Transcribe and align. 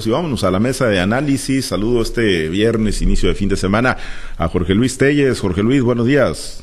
Y 0.00 0.10
vámonos 0.10 0.44
a 0.44 0.52
la 0.52 0.60
mesa 0.60 0.86
de 0.86 1.00
análisis. 1.00 1.66
Saludo 1.66 2.02
este 2.02 2.48
viernes, 2.48 3.02
inicio 3.02 3.28
de 3.28 3.34
fin 3.34 3.48
de 3.48 3.56
semana, 3.56 3.96
a 4.36 4.46
Jorge 4.46 4.72
Luis 4.72 4.96
Telles. 4.96 5.40
Jorge 5.40 5.60
Luis, 5.60 5.82
buenos 5.82 6.06
días. 6.06 6.62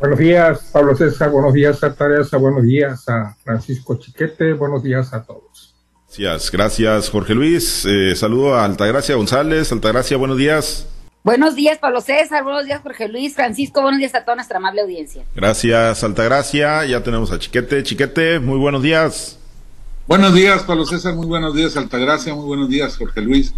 Buenos 0.00 0.18
días, 0.18 0.70
Pablo 0.72 0.96
César. 0.96 1.30
Buenos 1.30 1.52
días 1.52 1.84
a 1.84 1.94
Teresa. 1.94 2.36
Buenos 2.38 2.64
días 2.64 3.08
a 3.08 3.36
Francisco 3.44 3.96
Chiquete. 3.96 4.54
Buenos 4.54 4.82
días 4.82 5.14
a 5.14 5.22
todos. 5.22 5.72
Gracias, 6.18 6.50
gracias, 6.50 7.10
Jorge 7.10 7.32
Luis. 7.32 7.86
Eh, 7.86 8.16
saludo 8.16 8.56
a 8.56 8.64
Altagracia 8.64 9.14
González. 9.14 9.70
Altagracia, 9.70 10.16
buenos 10.16 10.36
días. 10.36 10.88
Buenos 11.22 11.54
días, 11.54 11.78
Pablo 11.78 12.00
César. 12.00 12.42
Buenos 12.42 12.64
días, 12.64 12.80
Jorge 12.82 13.06
Luis. 13.06 13.36
Francisco, 13.36 13.82
buenos 13.82 14.00
días 14.00 14.16
a 14.16 14.24
toda 14.24 14.34
nuestra 14.34 14.56
amable 14.56 14.80
audiencia. 14.80 15.22
Gracias, 15.36 16.02
Altagracia. 16.02 16.84
Ya 16.86 17.04
tenemos 17.04 17.30
a 17.30 17.38
Chiquete. 17.38 17.84
Chiquete, 17.84 18.40
muy 18.40 18.58
buenos 18.58 18.82
días. 18.82 19.38
Buenos 20.06 20.34
días, 20.34 20.62
Pablo 20.64 20.84
César, 20.84 21.14
muy 21.14 21.26
buenos 21.26 21.54
días, 21.54 21.76
Altagracia, 21.76 22.34
muy 22.34 22.44
buenos 22.44 22.68
días, 22.68 22.96
Jorge 22.96 23.20
Luis 23.20 23.54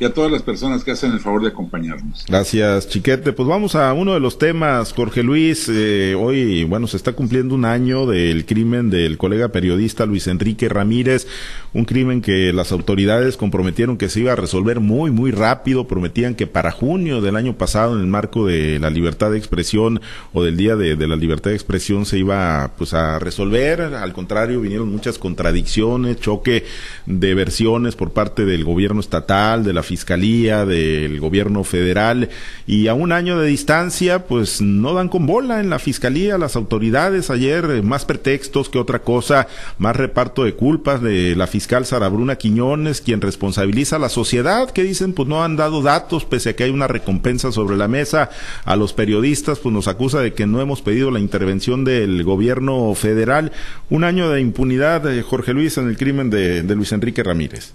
y 0.00 0.06
a 0.06 0.14
todas 0.14 0.32
las 0.32 0.42
personas 0.42 0.82
que 0.82 0.92
hacen 0.92 1.12
el 1.12 1.20
favor 1.20 1.42
de 1.42 1.48
acompañarnos. 1.48 2.24
Gracias, 2.26 2.88
Chiquete. 2.88 3.34
Pues 3.34 3.46
vamos 3.46 3.74
a 3.74 3.92
uno 3.92 4.14
de 4.14 4.20
los 4.20 4.38
temas, 4.38 4.94
Jorge 4.94 5.22
Luis. 5.22 5.68
Eh, 5.70 6.16
hoy, 6.18 6.64
bueno, 6.64 6.86
se 6.86 6.96
está 6.96 7.12
cumpliendo 7.12 7.54
un 7.54 7.66
año 7.66 8.06
del 8.06 8.46
crimen 8.46 8.88
del 8.88 9.18
colega 9.18 9.48
periodista 9.48 10.06
Luis 10.06 10.26
Enrique 10.26 10.70
Ramírez, 10.70 11.26
un 11.72 11.84
crimen 11.84 12.20
que 12.20 12.52
las 12.52 12.72
autoridades 12.72 13.36
comprometieron 13.36 13.96
que 13.96 14.08
se 14.08 14.20
iba 14.20 14.32
a 14.32 14.36
resolver 14.36 14.80
muy, 14.80 15.10
muy 15.10 15.30
rápido. 15.30 15.86
Prometían 15.86 16.34
que 16.34 16.46
para 16.46 16.70
junio 16.70 17.20
del 17.20 17.36
año 17.36 17.54
pasado, 17.54 17.94
en 17.94 18.00
el 18.00 18.06
marco 18.06 18.46
de 18.46 18.78
la 18.78 18.90
libertad 18.90 19.30
de 19.30 19.38
expresión 19.38 20.00
o 20.32 20.42
del 20.42 20.56
Día 20.56 20.76
de, 20.76 20.96
de 20.96 21.08
la 21.08 21.16
Libertad 21.16 21.50
de 21.50 21.56
Expresión, 21.56 22.06
se 22.06 22.18
iba 22.18 22.72
pues 22.76 22.94
a 22.94 23.18
resolver. 23.18 23.80
Al 23.80 24.12
contrario, 24.12 24.60
vinieron 24.60 24.90
muchas 24.90 25.18
contradicciones, 25.18 26.20
choque 26.20 26.64
de 27.06 27.34
versiones 27.34 27.96
por 27.96 28.12
parte 28.12 28.44
del 28.44 28.64
gobierno 28.64 29.00
estatal, 29.00 29.64
de 29.64 29.72
la 29.72 29.82
Fiscalía, 29.82 30.64
del 30.64 31.20
gobierno 31.20 31.64
federal 31.64 32.30
y 32.66 32.88
a 32.88 32.94
un 32.94 33.12
año 33.12 33.38
de 33.38 33.48
distancia, 33.48 34.26
pues 34.26 34.60
no 34.60 34.94
dan 34.94 35.08
con 35.08 35.26
bola 35.26 35.60
en 35.60 35.70
la 35.70 35.78
Fiscalía, 35.78 36.38
las 36.38 36.56
autoridades 36.56 37.30
ayer, 37.30 37.82
más 37.82 38.04
pretextos 38.04 38.68
que 38.68 38.78
otra 38.78 39.00
cosa, 39.00 39.48
más 39.78 39.96
reparto 39.96 40.44
de 40.44 40.54
culpas 40.54 41.02
de 41.02 41.34
la 41.36 41.46
fiscal 41.60 41.84
Sara 41.84 42.08
Bruna 42.08 42.36
Quiñones, 42.36 43.02
quien 43.02 43.20
responsabiliza 43.20 43.96
a 43.96 43.98
la 43.98 44.08
sociedad, 44.08 44.70
que 44.70 44.82
dicen 44.82 45.12
pues 45.12 45.28
no 45.28 45.44
han 45.44 45.56
dado 45.56 45.82
datos, 45.82 46.24
pese 46.24 46.48
a 46.48 46.56
que 46.56 46.64
hay 46.64 46.70
una 46.70 46.86
recompensa 46.86 47.52
sobre 47.52 47.76
la 47.76 47.86
mesa, 47.86 48.30
a 48.64 48.76
los 48.76 48.94
periodistas 48.94 49.58
pues 49.58 49.74
nos 49.74 49.86
acusa 49.86 50.20
de 50.20 50.32
que 50.32 50.46
no 50.46 50.62
hemos 50.62 50.80
pedido 50.80 51.10
la 51.10 51.20
intervención 51.20 51.84
del 51.84 52.24
gobierno 52.24 52.94
federal, 52.94 53.52
un 53.90 54.04
año 54.04 54.30
de 54.30 54.40
impunidad, 54.40 55.02
de 55.02 55.20
Jorge 55.20 55.52
Luis, 55.52 55.76
en 55.76 55.88
el 55.88 55.98
crimen 55.98 56.30
de, 56.30 56.62
Luis 56.62 56.92
Enrique 56.92 57.22
Ramírez. 57.22 57.74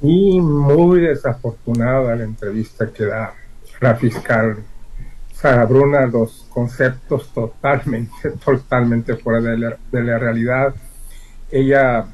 Y 0.00 0.40
muy 0.40 1.00
desafortunada 1.00 2.14
la 2.14 2.22
entrevista 2.22 2.88
que 2.92 3.04
da 3.04 3.34
la 3.80 3.96
fiscal 3.96 4.58
Sara 5.32 5.64
Bruna, 5.64 6.06
los 6.06 6.46
conceptos 6.50 7.32
totalmente, 7.34 8.30
totalmente 8.44 9.16
fuera 9.16 9.40
de 9.40 10.02
la 10.04 10.18
realidad. 10.20 10.72
Ella, 11.50 12.06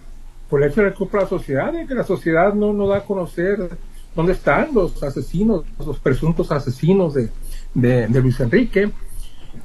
por 0.54 0.62
el 0.62 0.70
hecho 0.70 0.82
de 0.82 1.18
a 1.18 1.22
la 1.22 1.26
sociedad, 1.26 1.72
de 1.72 1.84
que 1.84 1.96
la 1.96 2.04
sociedad 2.04 2.54
no, 2.54 2.72
no 2.72 2.86
da 2.86 2.98
a 2.98 3.04
conocer 3.04 3.76
dónde 4.14 4.34
están 4.34 4.68
los 4.72 5.02
asesinos, 5.02 5.64
los 5.84 5.98
presuntos 5.98 6.52
asesinos 6.52 7.12
de, 7.12 7.28
de, 7.74 8.06
de 8.06 8.20
Luis 8.20 8.38
Enrique, 8.38 8.92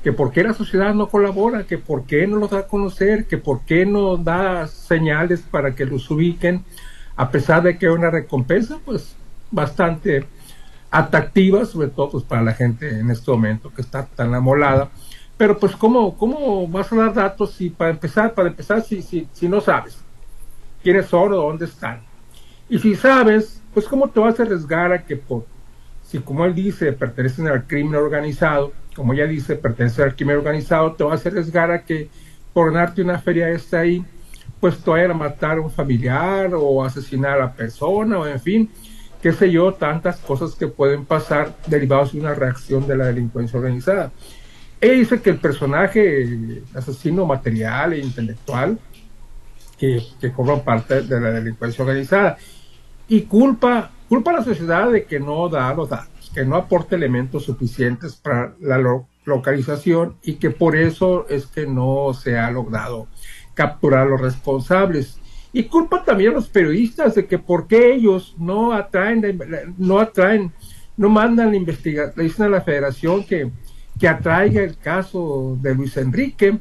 que 0.03 0.11
por 0.11 0.31
qué 0.31 0.41
la 0.41 0.55
sociedad 0.55 0.95
no 0.95 1.07
colabora, 1.07 1.67
que 1.67 1.77
por 1.77 2.05
qué 2.05 2.25
no 2.25 2.37
los 2.37 2.49
da 2.49 2.61
a 2.61 2.67
conocer, 2.67 3.27
que 3.27 3.37
por 3.37 3.65
qué 3.65 3.85
no 3.85 4.17
da 4.17 4.65
señales 4.65 5.41
para 5.41 5.75
que 5.75 5.85
los 5.85 6.09
ubiquen 6.09 6.63
a 7.15 7.29
pesar 7.29 7.61
de 7.61 7.77
que 7.77 7.85
hay 7.85 7.93
una 7.93 8.09
recompensa 8.09 8.79
pues 8.83 9.15
bastante 9.51 10.25
atractiva, 10.89 11.65
sobre 11.65 11.89
todo 11.89 12.09
pues, 12.09 12.23
para 12.23 12.41
la 12.41 12.53
gente 12.53 12.99
en 12.99 13.11
este 13.11 13.29
momento 13.29 13.71
que 13.71 13.83
está 13.83 14.07
tan 14.07 14.33
amolada. 14.33 14.89
Pero 15.38 15.59
pues 15.59 15.75
cómo, 15.75 16.17
cómo 16.17 16.67
vas 16.67 16.91
a 16.91 16.95
dar 16.95 17.13
datos 17.13 17.51
si 17.51 17.69
para 17.69 17.91
empezar, 17.91 18.33
para 18.33 18.49
empezar 18.49 18.81
si, 18.81 19.03
si, 19.03 19.28
si 19.31 19.47
no 19.47 19.61
sabes 19.61 20.09
quiénes 20.84 21.07
son 21.07 21.31
dónde 21.31 21.66
están. 21.66 22.01
Y 22.69 22.79
si 22.79 22.95
sabes, 22.95 23.62
pues 23.73 23.88
cómo 23.88 24.09
te 24.09 24.19
vas 24.19 24.40
a 24.40 24.44
arriesgar 24.44 24.91
a 24.91 25.03
que 25.03 25.16
por, 25.16 25.45
si 26.03 26.19
como 26.19 26.45
él 26.45 26.53
dice, 26.53 26.94
pertenecen 26.94 27.47
al 27.47 27.66
crimen 27.66 27.95
organizado, 27.95 28.73
como 28.95 29.13
ella 29.13 29.25
dice, 29.25 29.56
pertenecen 29.56 30.06
al 30.06 30.16
crimen 30.16 30.38
organizado, 30.38 30.94
te 30.94 31.03
vas 31.03 31.25
a 31.25 31.29
arriesgar 31.29 31.72
a 31.72 31.84
que 31.84 32.09
por 32.53 32.73
ganarte 32.73 33.01
una 33.01 33.19
feria 33.19 33.50
esta 33.50 33.79
ahí, 33.79 34.03
pues 34.59 34.75
a 34.88 35.13
matar 35.13 35.57
a 35.57 35.62
un 35.62 35.72
familiar 35.72 36.51
o 36.53 36.84
asesinar 36.84 37.34
a 37.34 37.46
la 37.46 37.53
persona 37.53 38.19
o 38.19 38.28
en 38.28 38.40
fin, 38.40 38.69
qué 39.22 39.31
sé 39.31 39.51
yo, 39.51 39.73
tantas 39.73 40.17
cosas 40.17 40.56
que 40.56 40.67
pueden 40.67 41.06
pasar 41.06 41.56
derivados 41.67 42.13
de 42.13 42.19
una 42.19 42.34
reacción 42.34 42.85
de 42.88 42.97
la 42.97 43.06
delincuencia 43.06 43.57
organizada. 43.57 44.11
Ella 44.81 44.94
dice 44.94 45.22
que 45.22 45.29
el 45.29 45.38
personaje 45.38 46.61
asesino 46.73 47.25
material 47.25 47.94
e 47.94 48.00
intelectual 48.00 48.79
que, 49.79 50.03
que 50.19 50.31
forma 50.31 50.63
parte 50.63 51.01
de 51.01 51.19
la 51.19 51.31
delincuencia 51.31 51.84
organizada 51.84 52.38
y 53.07 53.22
culpa, 53.22 53.91
culpa 54.07 54.31
a 54.31 54.35
la 54.35 54.44
sociedad 54.44 54.91
de 54.91 55.06
que 55.06 55.19
no 55.19 55.50
da 55.50 55.73
los 55.73 55.90
datos, 55.90 56.31
que 56.34 56.45
no 56.45 56.56
aporta 56.56 56.95
elementos 56.95 57.45
suficientes 57.45 58.16
para 58.16 58.53
la 58.59 58.78
lo 58.78 59.07
localización 59.29 60.16
y 60.23 60.34
que 60.34 60.50
por 60.50 60.75
eso 60.75 61.28
es 61.29 61.45
que 61.47 61.66
no 61.66 62.13
se 62.13 62.38
ha 62.38 62.51
logrado 62.51 63.07
capturar 63.53 64.07
a 64.07 64.09
los 64.09 64.22
responsables. 64.22 65.19
Y 65.53 65.63
culpa 65.63 66.03
también 66.03 66.31
a 66.31 66.35
los 66.35 66.50
periodistas 66.50 67.16
de 67.16 67.25
que 67.25 67.40
por 67.40 67.67
qué 67.67 67.94
ellos 67.94 68.35
no 68.38 68.73
atraen, 68.73 69.40
no 69.78 70.00
atraen, 70.00 70.51
no 70.97 71.09
mandan 71.09 71.51
la 71.51 71.56
investigación, 71.56 72.13
le 72.17 72.23
dicen 72.23 72.46
a 72.46 72.50
la 72.50 72.61
federación 72.61 73.23
que, 73.23 73.50
que 74.00 74.07
atraiga 74.07 74.61
el 74.61 74.78
caso 74.78 75.57
de 75.61 75.73
Luis 75.73 75.97
Enrique, 75.97 76.59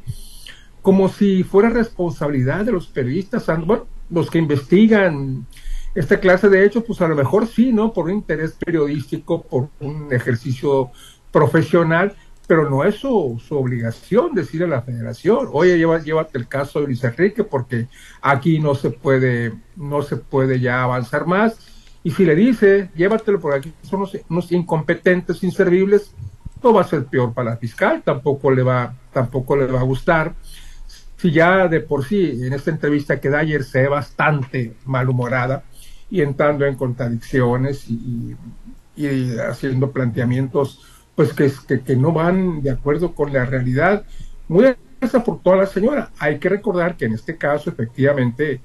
como 0.83 1.09
si 1.09 1.43
fuera 1.43 1.71
responsabilidad 1.71 2.65
de 2.65 2.73
los 2.73 2.87
periodistas, 2.87 3.47
bueno, 3.67 3.87
los 4.11 4.31
que 4.31 4.39
investigan 4.39 5.47
esta 5.95 6.21
clase 6.21 6.49
de 6.49 6.65
hechos, 6.65 6.85
pues 6.87 7.01
a 7.01 7.09
lo 7.09 7.17
mejor 7.17 7.47
sí, 7.47 7.73
¿no? 7.73 7.93
Por 7.93 8.07
un 8.07 8.13
interés 8.13 8.53
periodístico, 8.53 9.43
por 9.43 9.69
un 9.81 10.13
ejercicio 10.13 10.91
profesional, 11.33 12.15
pero 12.47 12.71
no 12.71 12.85
es 12.85 12.97
su, 12.97 13.41
su, 13.47 13.57
obligación 13.57 14.35
decirle 14.35 14.67
a 14.67 14.71
la 14.71 14.83
federación, 14.83 15.49
oye, 15.53 15.77
lleva, 15.77 16.01
llévate 16.01 16.39
el 16.39 16.49
caso 16.49 16.81
de 16.81 16.87
Luis 16.87 17.05
Enrique 17.05 17.45
porque 17.45 17.89
aquí 18.23 18.59
no 18.59 18.75
se 18.75 18.91
puede, 18.91 19.53
no 19.77 20.03
se 20.03 20.17
puede 20.17 20.61
ya 20.61 20.83
avanzar 20.83 21.27
más. 21.27 21.59
Y 22.05 22.13
si 22.13 22.25
le 22.25 22.35
dice, 22.35 22.91
llévatelo 22.95 23.41
porque 23.41 23.59
aquí 23.59 23.73
son 23.83 24.01
unos, 24.01 24.17
unos 24.31 24.53
incompetentes, 24.53 25.43
inservibles, 25.43 26.15
no 26.63 26.73
va 26.73 26.83
a 26.83 26.89
ser 26.89 27.05
peor 27.05 27.35
para 27.35 27.51
la 27.51 27.57
fiscal, 27.57 28.03
tampoco 28.05 28.51
le 28.51 28.63
va, 28.63 28.95
tampoco 29.13 29.57
le 29.57 29.67
va 29.67 29.81
a 29.81 29.85
gustar. 29.85 30.35
Si 31.19 31.33
ya 31.33 31.69
de 31.69 31.81
por 31.81 32.05
sí 32.05 32.39
en 32.43 32.53
esta 32.53 32.71
entrevista 32.71 33.21
que 33.21 33.29
da 33.29 33.41
ayer 33.41 33.65
se 33.65 33.83
ve 33.83 33.89
bastante 33.89 34.75
malhumorada 34.87 35.65
y 36.09 36.23
entrando 36.23 36.65
en 36.65 36.77
contradicciones 36.77 37.87
y, 37.89 38.37
haciendo 39.49 39.93
planteamientos 39.93 40.85
pues 41.15 41.33
que, 41.33 41.51
que, 41.85 41.97
no 41.97 42.13
van 42.13 42.63
de 42.63 42.71
acuerdo 42.71 43.15
con 43.15 43.33
la 43.33 43.45
realidad. 43.45 44.05
Muy 44.49 44.75
desafortunada 45.01 45.63
la 45.63 45.69
señora. 45.69 46.11
Hay 46.19 46.39
que 46.39 46.49
recordar 46.49 46.97
que 46.97 47.07
en 47.07 47.15
este 47.15 47.37
caso, 47.37 47.71
efectivamente, 47.71 48.61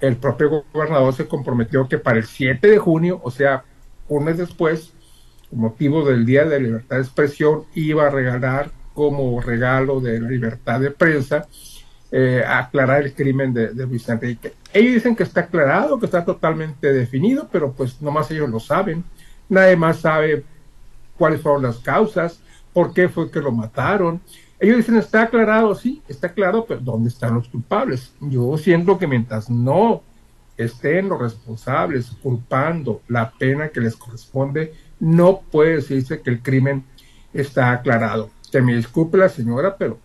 el 0.00 0.16
propio 0.16 0.64
gobernador 0.72 1.14
se 1.14 1.28
comprometió 1.28 1.88
que 1.88 1.98
para 1.98 2.18
el 2.18 2.24
7 2.24 2.66
de 2.68 2.78
junio, 2.78 3.20
o 3.22 3.30
sea, 3.30 3.64
un 4.08 4.24
mes 4.24 4.38
después, 4.38 4.92
motivo 5.50 6.04
del 6.04 6.24
Día 6.24 6.44
de 6.44 6.60
Libertad 6.60 6.96
de 6.96 7.02
Expresión, 7.02 7.64
iba 7.74 8.06
a 8.06 8.10
regalar 8.10 8.70
como 8.94 9.40
regalo 9.40 10.00
de 10.00 10.20
la 10.20 10.28
libertad 10.28 10.80
de 10.80 10.90
prensa, 10.90 11.46
eh, 12.12 12.42
aclarar 12.46 13.02
el 13.02 13.14
crimen 13.14 13.52
de, 13.52 13.68
de 13.68 13.86
Luis 13.86 14.08
Enrique. 14.08 14.54
Ellos 14.72 14.94
dicen 14.94 15.16
que 15.16 15.22
está 15.22 15.42
aclarado, 15.42 15.98
que 15.98 16.06
está 16.06 16.24
totalmente 16.24 16.92
definido, 16.92 17.48
pero 17.50 17.72
pues 17.72 18.00
nomás 18.02 18.30
ellos 18.30 18.50
lo 18.50 18.60
saben. 18.60 19.04
Nadie 19.48 19.76
más 19.76 20.00
sabe 20.00 20.44
cuáles 21.16 21.40
fueron 21.40 21.62
las 21.62 21.78
causas, 21.78 22.40
por 22.72 22.92
qué 22.92 23.08
fue 23.08 23.30
que 23.30 23.40
lo 23.40 23.52
mataron. 23.52 24.20
Ellos 24.58 24.78
dicen, 24.78 24.96
está 24.96 25.22
aclarado, 25.22 25.74
sí, 25.74 26.02
está 26.08 26.30
claro, 26.30 26.66
pero 26.66 26.80
¿dónde 26.80 27.08
están 27.08 27.34
los 27.34 27.48
culpables? 27.48 28.12
Yo 28.20 28.58
siento 28.58 28.98
que 28.98 29.06
mientras 29.06 29.48
no 29.48 30.02
estén 30.56 31.08
los 31.08 31.20
responsables 31.20 32.10
culpando 32.22 33.00
la 33.08 33.30
pena 33.30 33.68
que 33.68 33.80
les 33.80 33.96
corresponde, 33.96 34.74
no 34.98 35.40
puede 35.50 35.76
decirse 35.76 36.20
que 36.20 36.30
el 36.30 36.42
crimen 36.42 36.84
está 37.32 37.72
aclarado. 37.72 38.30
Que 38.52 38.60
me 38.60 38.76
disculpe 38.76 39.16
la 39.16 39.28
señora, 39.28 39.76
pero 39.76 39.98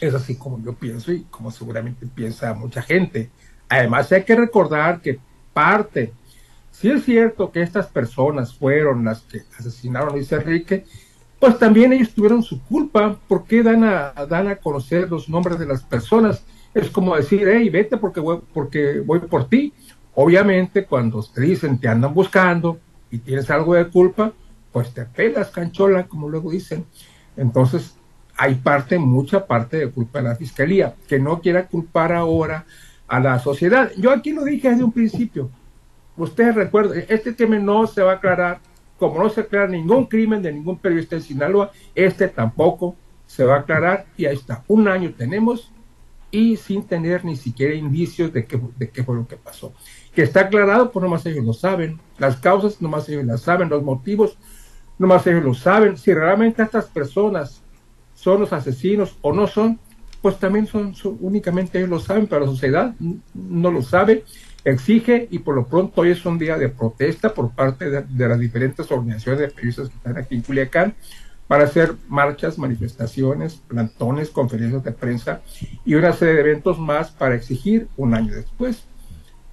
es 0.00 0.14
así 0.14 0.36
como 0.36 0.62
yo 0.62 0.74
pienso 0.74 1.12
y 1.12 1.22
como 1.24 1.50
seguramente 1.50 2.06
piensa 2.06 2.54
mucha 2.54 2.82
gente. 2.82 3.30
Además, 3.68 4.10
hay 4.12 4.24
que 4.24 4.34
recordar 4.34 5.00
que 5.00 5.18
parte 5.52 6.12
si 6.80 6.90
es 6.90 7.04
cierto 7.04 7.52
que 7.52 7.60
estas 7.60 7.88
personas 7.88 8.54
fueron 8.54 9.04
las 9.04 9.20
que 9.20 9.42
asesinaron 9.58 10.08
a 10.08 10.12
Luis 10.12 10.32
Enrique, 10.32 10.86
pues 11.38 11.58
también 11.58 11.92
ellos 11.92 12.14
tuvieron 12.14 12.42
su 12.42 12.62
culpa. 12.64 13.18
¿Por 13.28 13.44
qué 13.44 13.62
dan 13.62 13.84
a, 13.84 14.14
dan 14.26 14.48
a 14.48 14.56
conocer 14.56 15.10
los 15.10 15.28
nombres 15.28 15.58
de 15.58 15.66
las 15.66 15.82
personas? 15.82 16.42
Es 16.72 16.88
como 16.88 17.14
decir, 17.14 17.46
hey, 17.46 17.68
vete 17.68 17.98
porque 17.98 18.20
voy, 18.20 18.40
porque 18.54 19.00
voy 19.00 19.20
por 19.20 19.46
ti. 19.46 19.74
Obviamente, 20.14 20.86
cuando 20.86 21.22
te 21.22 21.42
dicen 21.42 21.78
te 21.78 21.86
andan 21.86 22.14
buscando 22.14 22.78
y 23.10 23.18
tienes 23.18 23.50
algo 23.50 23.74
de 23.74 23.88
culpa, 23.88 24.32
pues 24.72 24.94
te 24.94 25.04
pelas, 25.04 25.50
canchola, 25.50 26.06
como 26.06 26.30
luego 26.30 26.50
dicen. 26.50 26.86
Entonces, 27.36 27.94
hay 28.40 28.54
parte, 28.54 28.98
mucha 28.98 29.46
parte 29.46 29.76
de 29.76 29.90
culpa 29.90 30.18
de 30.18 30.28
la 30.30 30.34
fiscalía, 30.34 30.94
que 31.06 31.18
no 31.18 31.42
quiera 31.42 31.66
culpar 31.66 32.10
ahora 32.10 32.64
a 33.06 33.20
la 33.20 33.38
sociedad. 33.38 33.92
Yo 33.98 34.10
aquí 34.10 34.32
lo 34.32 34.44
dije 34.44 34.70
desde 34.70 34.82
un 34.82 34.92
principio. 34.92 35.50
Ustedes 36.16 36.54
recuerden, 36.54 37.04
este 37.10 37.34
tema 37.34 37.58
no 37.58 37.86
se 37.86 38.00
va 38.00 38.12
a 38.12 38.14
aclarar, 38.14 38.60
como 38.98 39.22
no 39.22 39.28
se 39.28 39.42
aclara 39.42 39.68
ningún 39.68 40.06
crimen 40.06 40.40
de 40.40 40.54
ningún 40.54 40.78
periodista 40.78 41.16
en 41.16 41.22
Sinaloa, 41.22 41.70
este 41.94 42.28
tampoco 42.28 42.96
se 43.26 43.44
va 43.44 43.56
a 43.56 43.58
aclarar 43.58 44.06
y 44.16 44.24
ahí 44.24 44.36
está. 44.36 44.64
Un 44.68 44.88
año 44.88 45.12
tenemos 45.14 45.70
y 46.30 46.56
sin 46.56 46.84
tener 46.84 47.26
ni 47.26 47.36
siquiera 47.36 47.74
indicios 47.74 48.32
de 48.32 48.46
qué, 48.46 48.58
de 48.78 48.88
qué 48.88 49.04
fue 49.04 49.16
lo 49.16 49.28
que 49.28 49.36
pasó. 49.36 49.74
Que 50.14 50.22
está 50.22 50.40
aclarado, 50.40 50.90
pues 50.90 51.02
nomás 51.02 51.26
ellos 51.26 51.44
lo 51.44 51.52
saben. 51.52 52.00
Las 52.16 52.38
causas, 52.38 52.80
nomás 52.80 53.06
ellos 53.10 53.26
las 53.26 53.42
saben. 53.42 53.68
Los 53.68 53.82
motivos, 53.82 54.38
nomás 54.98 55.26
ellos 55.26 55.44
lo 55.44 55.52
saben. 55.52 55.98
Si 55.98 56.14
realmente 56.14 56.62
estas 56.62 56.86
personas 56.86 57.62
son 58.20 58.40
los 58.40 58.52
asesinos 58.52 59.16
o 59.22 59.32
no 59.32 59.46
son, 59.46 59.78
pues 60.20 60.38
también 60.38 60.66
son, 60.66 60.94
únicamente 61.20 61.78
ellos 61.78 61.90
lo 61.90 62.00
saben, 62.00 62.26
pero 62.26 62.42
la 62.42 62.46
sociedad 62.46 62.94
no 63.34 63.70
lo 63.70 63.82
sabe, 63.82 64.24
exige 64.64 65.26
y 65.30 65.38
por 65.38 65.54
lo 65.54 65.66
pronto 65.66 66.02
hoy 66.02 66.10
es 66.10 66.26
un 66.26 66.38
día 66.38 66.58
de 66.58 66.68
protesta 66.68 67.32
por 67.32 67.52
parte 67.52 67.88
de, 67.90 68.28
las 68.28 68.38
diferentes 68.38 68.90
organizaciones 68.90 69.40
de 69.40 69.48
periodistas 69.48 69.88
que 69.88 69.96
están 69.96 70.18
aquí 70.18 70.34
en 70.34 70.42
Culiacán 70.42 70.94
para 71.48 71.64
hacer 71.64 71.94
marchas, 72.08 72.58
manifestaciones, 72.58 73.54
plantones, 73.66 74.28
conferencias 74.28 74.84
de 74.84 74.92
prensa 74.92 75.40
y 75.86 75.94
una 75.94 76.12
serie 76.12 76.34
de 76.34 76.40
eventos 76.40 76.78
más 76.78 77.10
para 77.10 77.34
exigir 77.34 77.88
un 77.96 78.14
año 78.14 78.34
después 78.34 78.84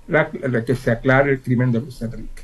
la, 0.08 0.30
que 0.66 0.76
se 0.76 0.92
aclare 0.92 1.32
el 1.32 1.42
crimen 1.42 1.72
de 1.72 1.80
Luis 1.80 2.02
Enrique. 2.02 2.44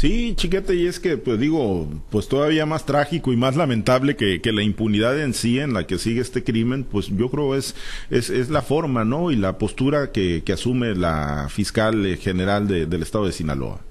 Sí, 0.00 0.32
chiquete, 0.34 0.76
y 0.76 0.86
es 0.86 0.98
que, 0.98 1.18
pues 1.18 1.38
digo, 1.38 1.86
pues 2.08 2.26
todavía 2.26 2.64
más 2.64 2.86
trágico 2.86 3.34
y 3.34 3.36
más 3.36 3.54
lamentable 3.54 4.16
que, 4.16 4.40
la 4.50 4.62
impunidad 4.62 5.20
en 5.20 5.34
sí 5.34 5.58
en 5.58 5.74
la 5.74 5.86
que 5.86 5.98
sigue 5.98 6.22
este 6.22 6.42
crimen, 6.42 6.84
pues 6.84 7.08
yo 7.08 7.30
creo 7.30 7.54
es, 7.54 7.74
es, 8.08 8.48
la 8.48 8.62
forma, 8.62 9.04
¿no? 9.04 9.30
Y 9.30 9.36
la 9.36 9.58
postura 9.58 10.10
que, 10.10 10.42
que 10.42 10.54
asume 10.54 10.94
la 10.94 11.48
fiscal 11.50 12.16
general 12.16 12.66
del 12.66 13.02
estado 13.02 13.26
de 13.26 13.32
Sinaloa. 13.32 13.82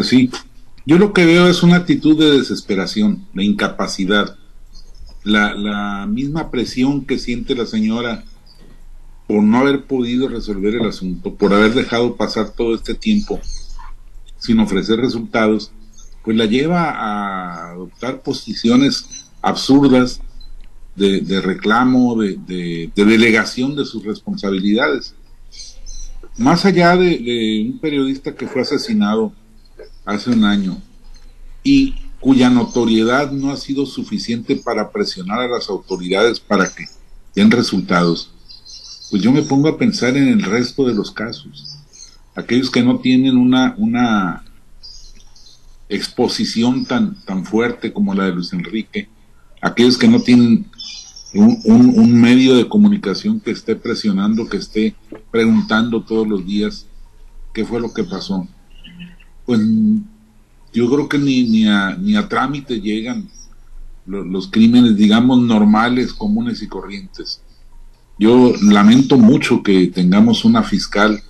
Sí, 0.00 0.32
yo 0.84 0.98
lo 0.98 1.12
que 1.12 1.24
veo 1.24 1.46
es 1.46 1.62
una 1.62 1.76
actitud 1.76 2.18
de 2.18 2.38
desesperación, 2.38 3.24
de 3.34 3.44
incapacidad. 3.44 4.36
La, 5.22 5.54
la 5.54 6.08
misma 6.08 6.50
presión 6.50 7.04
que 7.04 7.20
siente 7.20 7.54
la 7.54 7.66
señora 7.66 8.24
por 9.28 9.44
no 9.44 9.58
haber 9.58 9.84
podido 9.84 10.26
resolver 10.26 10.74
el 10.74 10.88
asunto, 10.88 11.36
por 11.36 11.54
haber 11.54 11.72
dejado 11.72 12.16
pasar 12.16 12.50
todo 12.50 12.74
este 12.74 12.94
tiempo 12.94 13.40
sin 14.44 14.60
ofrecer 14.60 14.98
resultados, 15.00 15.72
pues 16.22 16.36
la 16.36 16.44
lleva 16.44 16.90
a 16.90 17.70
adoptar 17.70 18.22
posiciones 18.22 19.26
absurdas 19.40 20.20
de, 20.96 21.40
reclamo, 21.40 22.16
de, 22.16 22.90
delegación 22.94 23.74
de 23.74 23.84
sus 23.84 24.04
responsabilidades. 24.04 25.14
Más 26.36 26.64
allá 26.64 26.96
de, 26.96 27.70
un 27.70 27.78
periodista 27.78 28.34
que 28.34 28.46
fue 28.46 28.62
asesinado 28.62 29.32
hace 30.04 30.30
un 30.30 30.44
año 30.44 30.76
y 31.62 31.94
cuya 32.20 32.50
notoriedad 32.50 33.32
no 33.32 33.50
ha 33.50 33.56
sido 33.56 33.86
suficiente 33.86 34.56
para 34.56 34.90
presionar 34.90 35.40
a 35.40 35.48
las 35.48 35.70
autoridades 35.70 36.38
para 36.38 36.68
que 36.68 36.84
den 37.34 37.50
resultados, 37.50 38.30
pues 39.10 39.22
yo 39.22 39.32
me 39.32 39.42
pongo 39.42 39.68
a 39.68 39.78
pensar 39.78 40.16
en 40.16 40.28
el 40.28 40.42
resto 40.42 40.84
de 40.84 40.94
los 40.94 41.10
casos. 41.10 41.73
Aquellos 42.34 42.70
que 42.70 42.82
no 42.82 42.98
tienen 42.98 43.36
una, 43.36 43.74
una 43.78 44.44
exposición 45.88 46.84
tan, 46.84 47.14
tan 47.24 47.44
fuerte 47.44 47.92
como 47.92 48.14
la 48.14 48.24
de 48.24 48.32
Luis 48.32 48.52
Enrique, 48.52 49.08
aquellos 49.60 49.96
que 49.96 50.08
no 50.08 50.20
tienen 50.20 50.66
un, 51.34 51.60
un, 51.64 52.20
medio 52.20 52.54
de 52.54 52.68
comunicación 52.68 53.40
que 53.40 53.50
esté 53.50 53.74
presionando, 53.76 54.48
que 54.48 54.56
esté 54.56 54.94
preguntando 55.30 56.02
todos 56.02 56.26
los 56.28 56.46
días 56.46 56.86
qué 57.52 57.64
fue 57.64 57.80
lo 57.80 57.92
que 57.92 58.04
pasó. 58.04 58.46
Pues 59.46 59.60
yo 60.72 60.90
creo 60.90 61.08
que 61.08 61.18
ni, 61.18 61.48
ni, 61.48 61.66
a, 61.66 61.96
ni 61.96 62.16
a 62.16 62.28
trámite 62.28 62.80
llegan 62.80 63.28
los, 64.06 64.26
los 64.26 64.48
crímenes, 64.48 64.96
digamos, 64.96 65.40
normales, 65.40 66.12
comunes 66.12 66.62
y 66.62 66.68
corrientes. 66.68 67.40
Yo 68.18 68.52
lamento 68.62 69.18
mucho 69.18 69.62
que 69.62 69.88
tengamos 69.88 70.44
una 70.44 70.62
fiscal 70.62 71.20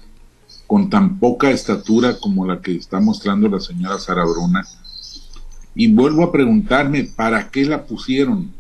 con 0.67 0.91
tan 0.91 1.19
poca 1.19 1.51
estatura 1.51 2.19
como 2.19 2.47
la 2.47 2.61
que 2.61 2.75
está 2.75 3.01
mostrando 3.01 3.49
la 3.49 3.61
señora 3.61 3.99
Sara 3.99 4.25
Bruna. 4.25 4.67
Y 5.75 5.93
vuelvo 5.93 6.25
a 6.25 6.33
preguntarme, 6.33 7.05
¿para 7.05 7.51
qué 7.51 7.65
la 7.65 7.85
pusieron? 7.85 8.53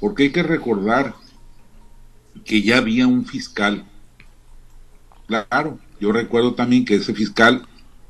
Porque 0.00 0.24
hay 0.24 0.30
que 0.30 0.42
recordar 0.42 1.14
que 2.44 2.62
ya 2.62 2.78
había 2.78 3.06
un 3.06 3.24
fiscal. 3.24 3.84
Claro, 5.26 5.78
yo 6.00 6.12
recuerdo 6.12 6.54
también 6.54 6.84
que 6.84 6.96
ese 6.96 7.14
fiscal 7.14 7.66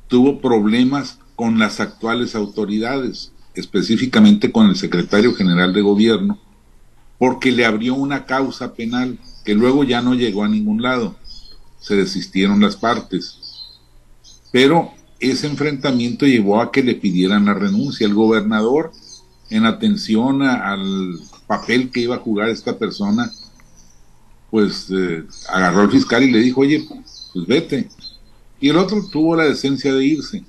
tuvo 0.08 0.40
problemas 0.40 1.18
con 1.34 1.58
las 1.58 1.80
actuales 1.80 2.34
autoridades, 2.34 3.32
específicamente 3.54 4.52
con 4.52 4.66
el 4.66 4.76
secretario 4.76 5.34
general 5.34 5.72
de 5.72 5.82
gobierno, 5.82 6.38
porque 7.18 7.52
le 7.52 7.64
abrió 7.64 7.94
una 7.94 8.26
causa 8.26 8.74
penal 8.74 9.18
que 9.44 9.54
luego 9.54 9.84
ya 9.84 10.02
no 10.02 10.14
llegó 10.14 10.44
a 10.44 10.48
ningún 10.48 10.82
lado. 10.82 11.16
Se 11.80 11.94
desistieron 11.96 12.60
las 12.60 12.76
partes. 12.76 13.38
Pero 14.50 14.92
ese 15.20 15.46
enfrentamiento 15.46 16.26
llevó 16.26 16.60
a 16.60 16.72
que 16.72 16.82
le 16.82 16.94
pidieran 16.94 17.46
la 17.46 17.54
renuncia. 17.54 18.06
El 18.06 18.14
gobernador, 18.14 18.92
en 19.50 19.66
atención 19.66 20.42
al 20.42 21.18
papel 21.46 21.90
que 21.90 22.00
iba 22.00 22.16
a 22.16 22.20
jugar 22.20 22.48
esta 22.48 22.78
persona, 22.78 23.30
pues 24.50 24.88
eh, 24.90 25.24
agarró 25.48 25.82
al 25.82 25.90
fiscal 25.90 26.22
y 26.22 26.30
le 26.30 26.40
dijo, 26.40 26.62
oye, 26.62 26.86
pues 26.88 27.46
vete. 27.46 27.88
Y 28.60 28.70
el 28.70 28.76
otro 28.76 29.06
tuvo 29.10 29.36
la 29.36 29.44
decencia 29.44 29.92
de 29.92 30.04
irse. 30.04 30.44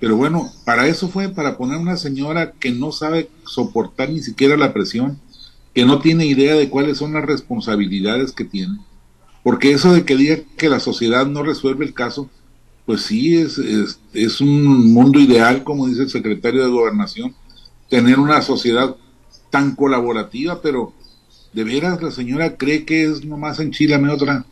Pero 0.00 0.16
bueno, 0.16 0.50
para 0.64 0.86
eso 0.86 1.08
fue, 1.08 1.28
para 1.28 1.58
poner 1.58 1.76
una 1.76 1.98
señora 1.98 2.52
que 2.52 2.70
no 2.70 2.90
sabe 2.90 3.28
soportar 3.44 4.08
ni 4.08 4.20
siquiera 4.20 4.56
la 4.56 4.72
presión 4.72 5.20
que 5.74 5.84
no 5.84 6.00
tiene 6.00 6.26
idea 6.26 6.54
de 6.54 6.68
cuáles 6.68 6.98
son 6.98 7.12
las 7.12 7.24
responsabilidades 7.24 8.32
que 8.32 8.44
tiene. 8.44 8.78
Porque 9.42 9.72
eso 9.72 9.92
de 9.92 10.04
que 10.04 10.16
diga 10.16 10.38
que 10.56 10.68
la 10.68 10.80
sociedad 10.80 11.26
no 11.26 11.42
resuelve 11.42 11.84
el 11.84 11.94
caso, 11.94 12.28
pues 12.86 13.02
sí, 13.02 13.36
es, 13.36 13.58
es, 14.12 14.40
un 14.40 14.92
mundo 14.92 15.20
ideal, 15.20 15.64
como 15.64 15.86
dice 15.86 16.02
el 16.02 16.10
secretario 16.10 16.62
de 16.62 16.70
Gobernación, 16.70 17.34
tener 17.88 18.18
una 18.18 18.42
sociedad 18.42 18.96
tan 19.50 19.74
colaborativa, 19.74 20.60
pero 20.60 20.92
de 21.52 21.64
veras 21.64 22.02
la 22.02 22.10
señora 22.10 22.56
cree 22.56 22.84
que 22.84 23.04
es 23.04 23.24
nomás 23.24 23.60
enchilame 23.60 24.10
otra, 24.10 24.44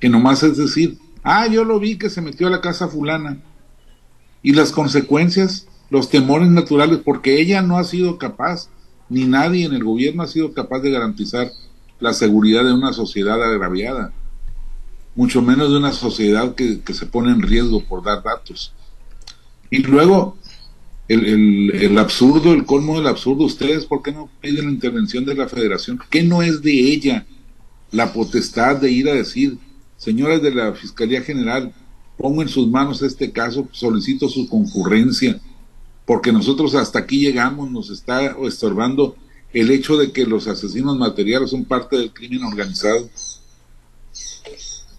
que 0.00 0.08
nomás 0.08 0.42
es 0.42 0.56
decir, 0.56 0.98
ah, 1.22 1.46
yo 1.46 1.64
lo 1.64 1.78
vi 1.78 1.96
que 1.96 2.10
se 2.10 2.20
metió 2.20 2.46
a 2.46 2.50
la 2.50 2.60
casa 2.60 2.88
fulana. 2.88 3.38
Y 4.42 4.52
las 4.52 4.70
consecuencias, 4.70 5.66
los 5.90 6.10
temores 6.10 6.48
naturales, 6.48 7.00
porque 7.04 7.40
ella 7.40 7.62
no 7.62 7.78
ha 7.78 7.84
sido 7.84 8.18
capaz 8.18 8.68
ni 9.08 9.24
nadie 9.24 9.64
en 9.64 9.72
el 9.72 9.84
gobierno 9.84 10.22
ha 10.22 10.26
sido 10.26 10.52
capaz 10.52 10.80
de 10.80 10.90
garantizar 10.90 11.50
la 12.00 12.12
seguridad 12.12 12.64
de 12.64 12.72
una 12.72 12.92
sociedad 12.92 13.42
agraviada, 13.42 14.12
mucho 15.18 15.42
menos 15.42 15.68
de 15.72 15.78
una 15.78 15.92
sociedad 15.92 16.54
que, 16.54 16.80
se 16.94 17.06
pone 17.06 17.32
en 17.32 17.42
riesgo 17.42 17.82
por 17.82 18.04
dar 18.04 18.22
datos. 18.22 18.72
Y 19.68 19.78
luego, 19.78 20.38
el, 21.08 21.72
el, 21.74 21.98
absurdo, 21.98 22.52
el 22.52 22.64
colmo 22.64 22.96
del 22.96 23.08
absurdo, 23.08 23.42
ustedes, 23.42 23.84
¿por 23.84 24.00
qué 24.00 24.12
no 24.12 24.30
piden 24.40 24.66
la 24.66 24.70
intervención 24.70 25.24
de 25.24 25.34
la 25.34 25.48
federación? 25.48 25.98
¿Qué 26.08 26.22
no 26.22 26.40
es 26.40 26.62
de 26.62 26.70
ella 26.70 27.26
la 27.90 28.12
potestad 28.12 28.76
de 28.76 28.92
ir 28.92 29.08
a 29.08 29.14
decir, 29.14 29.58
señores 29.96 30.40
de 30.40 30.54
la 30.54 30.72
Fiscalía 30.72 31.20
General, 31.20 31.74
pongo 32.16 32.40
en 32.42 32.48
sus 32.48 32.68
manos 32.68 33.02
este 33.02 33.32
caso, 33.32 33.66
solicito 33.72 34.28
su 34.28 34.48
concurrencia, 34.48 35.40
porque 36.06 36.30
nosotros 36.30 36.76
hasta 36.76 37.00
aquí 37.00 37.18
llegamos, 37.18 37.68
nos 37.72 37.90
está 37.90 38.36
estorbando 38.46 39.16
el 39.52 39.72
hecho 39.72 39.96
de 39.96 40.12
que 40.12 40.26
los 40.26 40.46
asesinos 40.46 40.96
materiales 40.96 41.50
son 41.50 41.64
parte 41.64 41.96
del 41.96 42.12
crimen 42.12 42.44
organizado. 42.44 43.10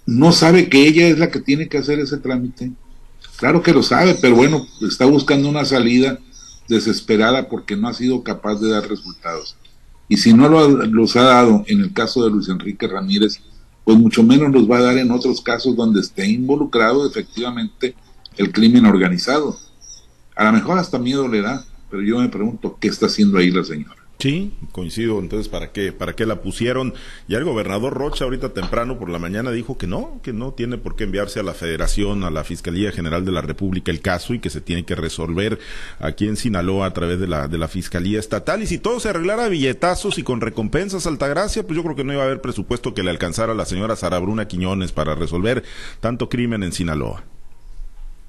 No 0.10 0.32
sabe 0.32 0.70
que 0.70 0.88
ella 0.88 1.08
es 1.08 1.20
la 1.20 1.30
que 1.30 1.40
tiene 1.40 1.70
que 1.70 1.78
hacer 1.78 2.00
ese 2.00 2.18
trámite. 2.18 2.72
Claro 3.38 3.62
que 3.62 3.72
lo 3.72 3.84
sabe, 3.84 4.18
pero 4.20 4.36
bueno, 4.36 4.66
está 4.82 5.06
buscando 5.06 5.48
una 5.48 5.66
salida 5.66 6.18
desesperada 6.68 7.48
porque 7.48 7.76
no 7.76 7.88
ha 7.88 7.94
sido 7.94 8.24
capaz 8.24 8.56
de 8.56 8.72
dar 8.72 8.90
resultados. 8.90 9.56
Y 10.08 10.18
si 10.18 10.34
no 10.34 10.50
lo, 10.50 10.68
los 10.68 11.16
ha 11.16 11.22
dado 11.22 11.64
en 11.68 11.82
el 11.82 11.94
caso 11.94 12.24
de 12.24 12.32
Luis 12.32 12.50
Enrique 12.50 12.88
Ramírez, 12.88 13.40
pues 13.84 14.00
mucho 14.00 14.24
menos 14.24 14.52
los 14.52 14.68
va 14.68 14.80
a 14.80 14.82
dar 14.82 14.98
en 14.98 15.12
otros 15.12 15.42
casos 15.42 15.76
donde 15.76 16.02
esté 16.02 16.28
involucrado 16.28 17.08
efectivamente 17.08 17.94
el 18.36 18.52
crimen 18.52 18.88
organizado. 18.88 19.60
A 20.36 20.46
lo 20.46 20.54
mejor 20.54 20.80
hasta 20.80 20.98
miedo 20.98 21.28
le 21.28 21.44
da, 21.44 21.64
pero 21.92 22.02
yo 22.02 22.18
me 22.18 22.30
pregunto 22.30 22.80
qué 22.82 22.88
está 22.88 23.06
haciendo 23.06 23.38
ahí 23.38 23.52
la 23.52 23.64
señora. 23.64 23.99
Sí, 24.20 24.54
coincido. 24.74 25.18
Entonces, 25.20 25.48
¿para 25.48 25.72
qué, 25.72 25.94
para 25.94 26.14
qué 26.14 26.26
la 26.26 26.42
pusieron? 26.42 26.94
Ya 27.30 27.38
el 27.38 27.46
gobernador 27.46 27.94
Rocha 27.94 28.26
ahorita 28.26 28.50
temprano 28.50 29.00
por 29.00 29.10
la 29.10 29.18
mañana 29.18 29.50
dijo 29.50 29.78
que 29.78 29.88
no, 29.88 30.20
que 30.22 30.34
no 30.34 30.52
tiene 30.52 30.78
por 30.78 30.98
qué 30.98 31.06
enviarse 31.06 31.40
a 31.40 31.44
la 31.44 31.54
Federación, 31.54 32.26
a 32.26 32.30
la 32.30 32.44
Fiscalía 32.44 32.92
General 32.92 33.24
de 33.24 33.32
la 33.32 33.40
República 33.40 33.92
el 33.92 34.02
caso 34.02 34.34
y 34.34 34.40
que 34.40 34.50
se 34.50 34.60
tiene 34.60 34.84
que 34.84 34.96
resolver 34.96 35.58
aquí 36.00 36.28
en 36.28 36.36
Sinaloa 36.36 36.88
a 36.88 36.94
través 36.94 37.22
de 37.22 37.28
la, 37.28 37.48
de 37.48 37.58
la 37.58 37.70
Fiscalía 37.70 38.20
Estatal. 38.20 38.62
Y 38.62 38.68
si 38.68 38.78
todo 38.78 39.00
se 39.00 39.08
arreglara 39.08 39.48
billetazos 39.48 40.18
y 40.18 40.24
con 40.24 40.42
recompensas 40.42 41.08
Altagracia, 41.08 41.64
pues 41.64 41.78
yo 41.78 41.84
creo 41.84 41.96
que 41.96 42.04
no 42.04 42.12
iba 42.12 42.24
a 42.24 42.26
haber 42.26 42.42
presupuesto 42.42 42.94
que 42.94 43.04
le 43.04 43.12
alcanzara 43.12 43.54
a 43.54 43.56
la 43.56 43.66
señora 43.66 43.96
Sara 43.96 44.20
Bruna 44.20 44.50
Quiñones 44.50 44.92
para 44.92 45.16
resolver 45.16 45.64
tanto 46.02 46.28
crimen 46.28 46.64
en 46.64 46.74
Sinaloa. 46.74 47.24